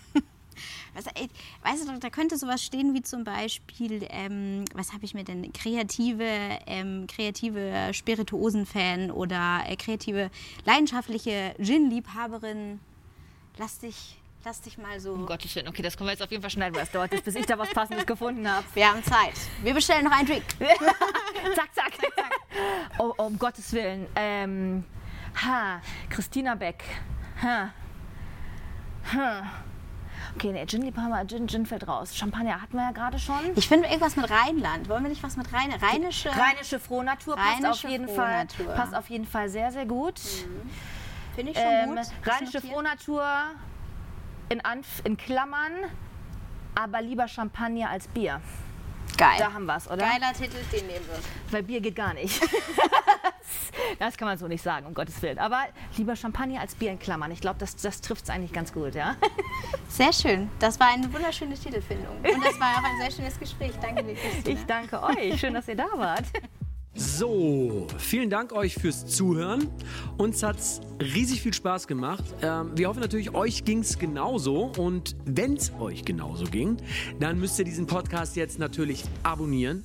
[0.95, 1.29] Was, ey,
[1.63, 5.53] weißt du, da könnte sowas stehen wie zum Beispiel, ähm, was habe ich mir denn,
[5.53, 6.25] kreative,
[6.67, 10.31] ähm, kreative Spirituosen-Fan oder äh, kreative,
[10.65, 12.81] leidenschaftliche Gin-Liebhaberin.
[13.59, 15.13] Lass dich, lass dich mal so.
[15.13, 17.25] Um Gottes Willen, okay, das können wir jetzt auf jeden Fall schneiden, es dauert jetzt,
[17.25, 18.65] bis ich da was Passendes gefunden habe.
[18.75, 19.35] Wir haben Zeit.
[19.63, 20.45] Wir bestellen noch einen Drink.
[21.55, 21.93] zack, zack.
[22.99, 24.07] Oh, oh, um Gottes Willen.
[24.17, 24.85] Ähm,
[25.45, 26.85] ha, Christina Beck.
[27.43, 27.73] Ha.
[29.15, 29.43] Ha.
[30.37, 32.17] Okay, nee, Gin-Liebhaber, Gin, Gin fällt raus.
[32.17, 33.41] Champagner hatten wir ja gerade schon.
[33.57, 34.89] Ich finde irgendwas mit Rheinland.
[34.89, 36.31] Wollen wir nicht was mit Rhein Rheinische?
[36.31, 38.09] Rheinische Frohnatur passt auf jeden.
[38.09, 38.47] Fall.
[38.75, 40.21] Passt auf jeden Fall sehr, sehr gut.
[41.35, 41.99] Finde ich schon Ähm, gut.
[42.27, 42.61] Rheinische.
[42.61, 43.25] Frohnatur
[44.49, 45.73] in, Anf in Klammern,
[46.75, 48.41] aber lieber Champagner als Bier.
[49.21, 49.37] Geil.
[49.39, 49.99] Da haben wir es, oder?
[49.99, 51.19] Geiler Titel, den nehmen wir.
[51.51, 52.41] Weil Bier geht gar nicht.
[53.99, 55.39] das kann man so nicht sagen, um Gottes Willen.
[55.39, 55.67] Aber
[55.99, 57.31] lieber Champagner als Bier in Klammern.
[57.31, 59.17] Ich glaube, das, das trifft es eigentlich ganz gut, ja.
[59.89, 60.49] Sehr schön.
[60.59, 62.17] Das war eine wunderschöne Titelfindung.
[62.17, 63.73] Und das war auch ein sehr schönes Gespräch.
[63.83, 64.59] Danke dir, Christina.
[64.59, 65.39] Ich danke euch.
[65.39, 66.25] Schön, dass ihr da wart.
[66.95, 69.69] So, vielen Dank euch fürs Zuhören.
[70.19, 72.25] Uns hat's riesig viel Spaß gemacht.
[72.43, 74.73] Ähm, wir hoffen natürlich, euch ging's genauso.
[74.77, 76.79] Und wenn's euch genauso ging,
[77.21, 79.85] dann müsst ihr diesen Podcast jetzt natürlich abonnieren.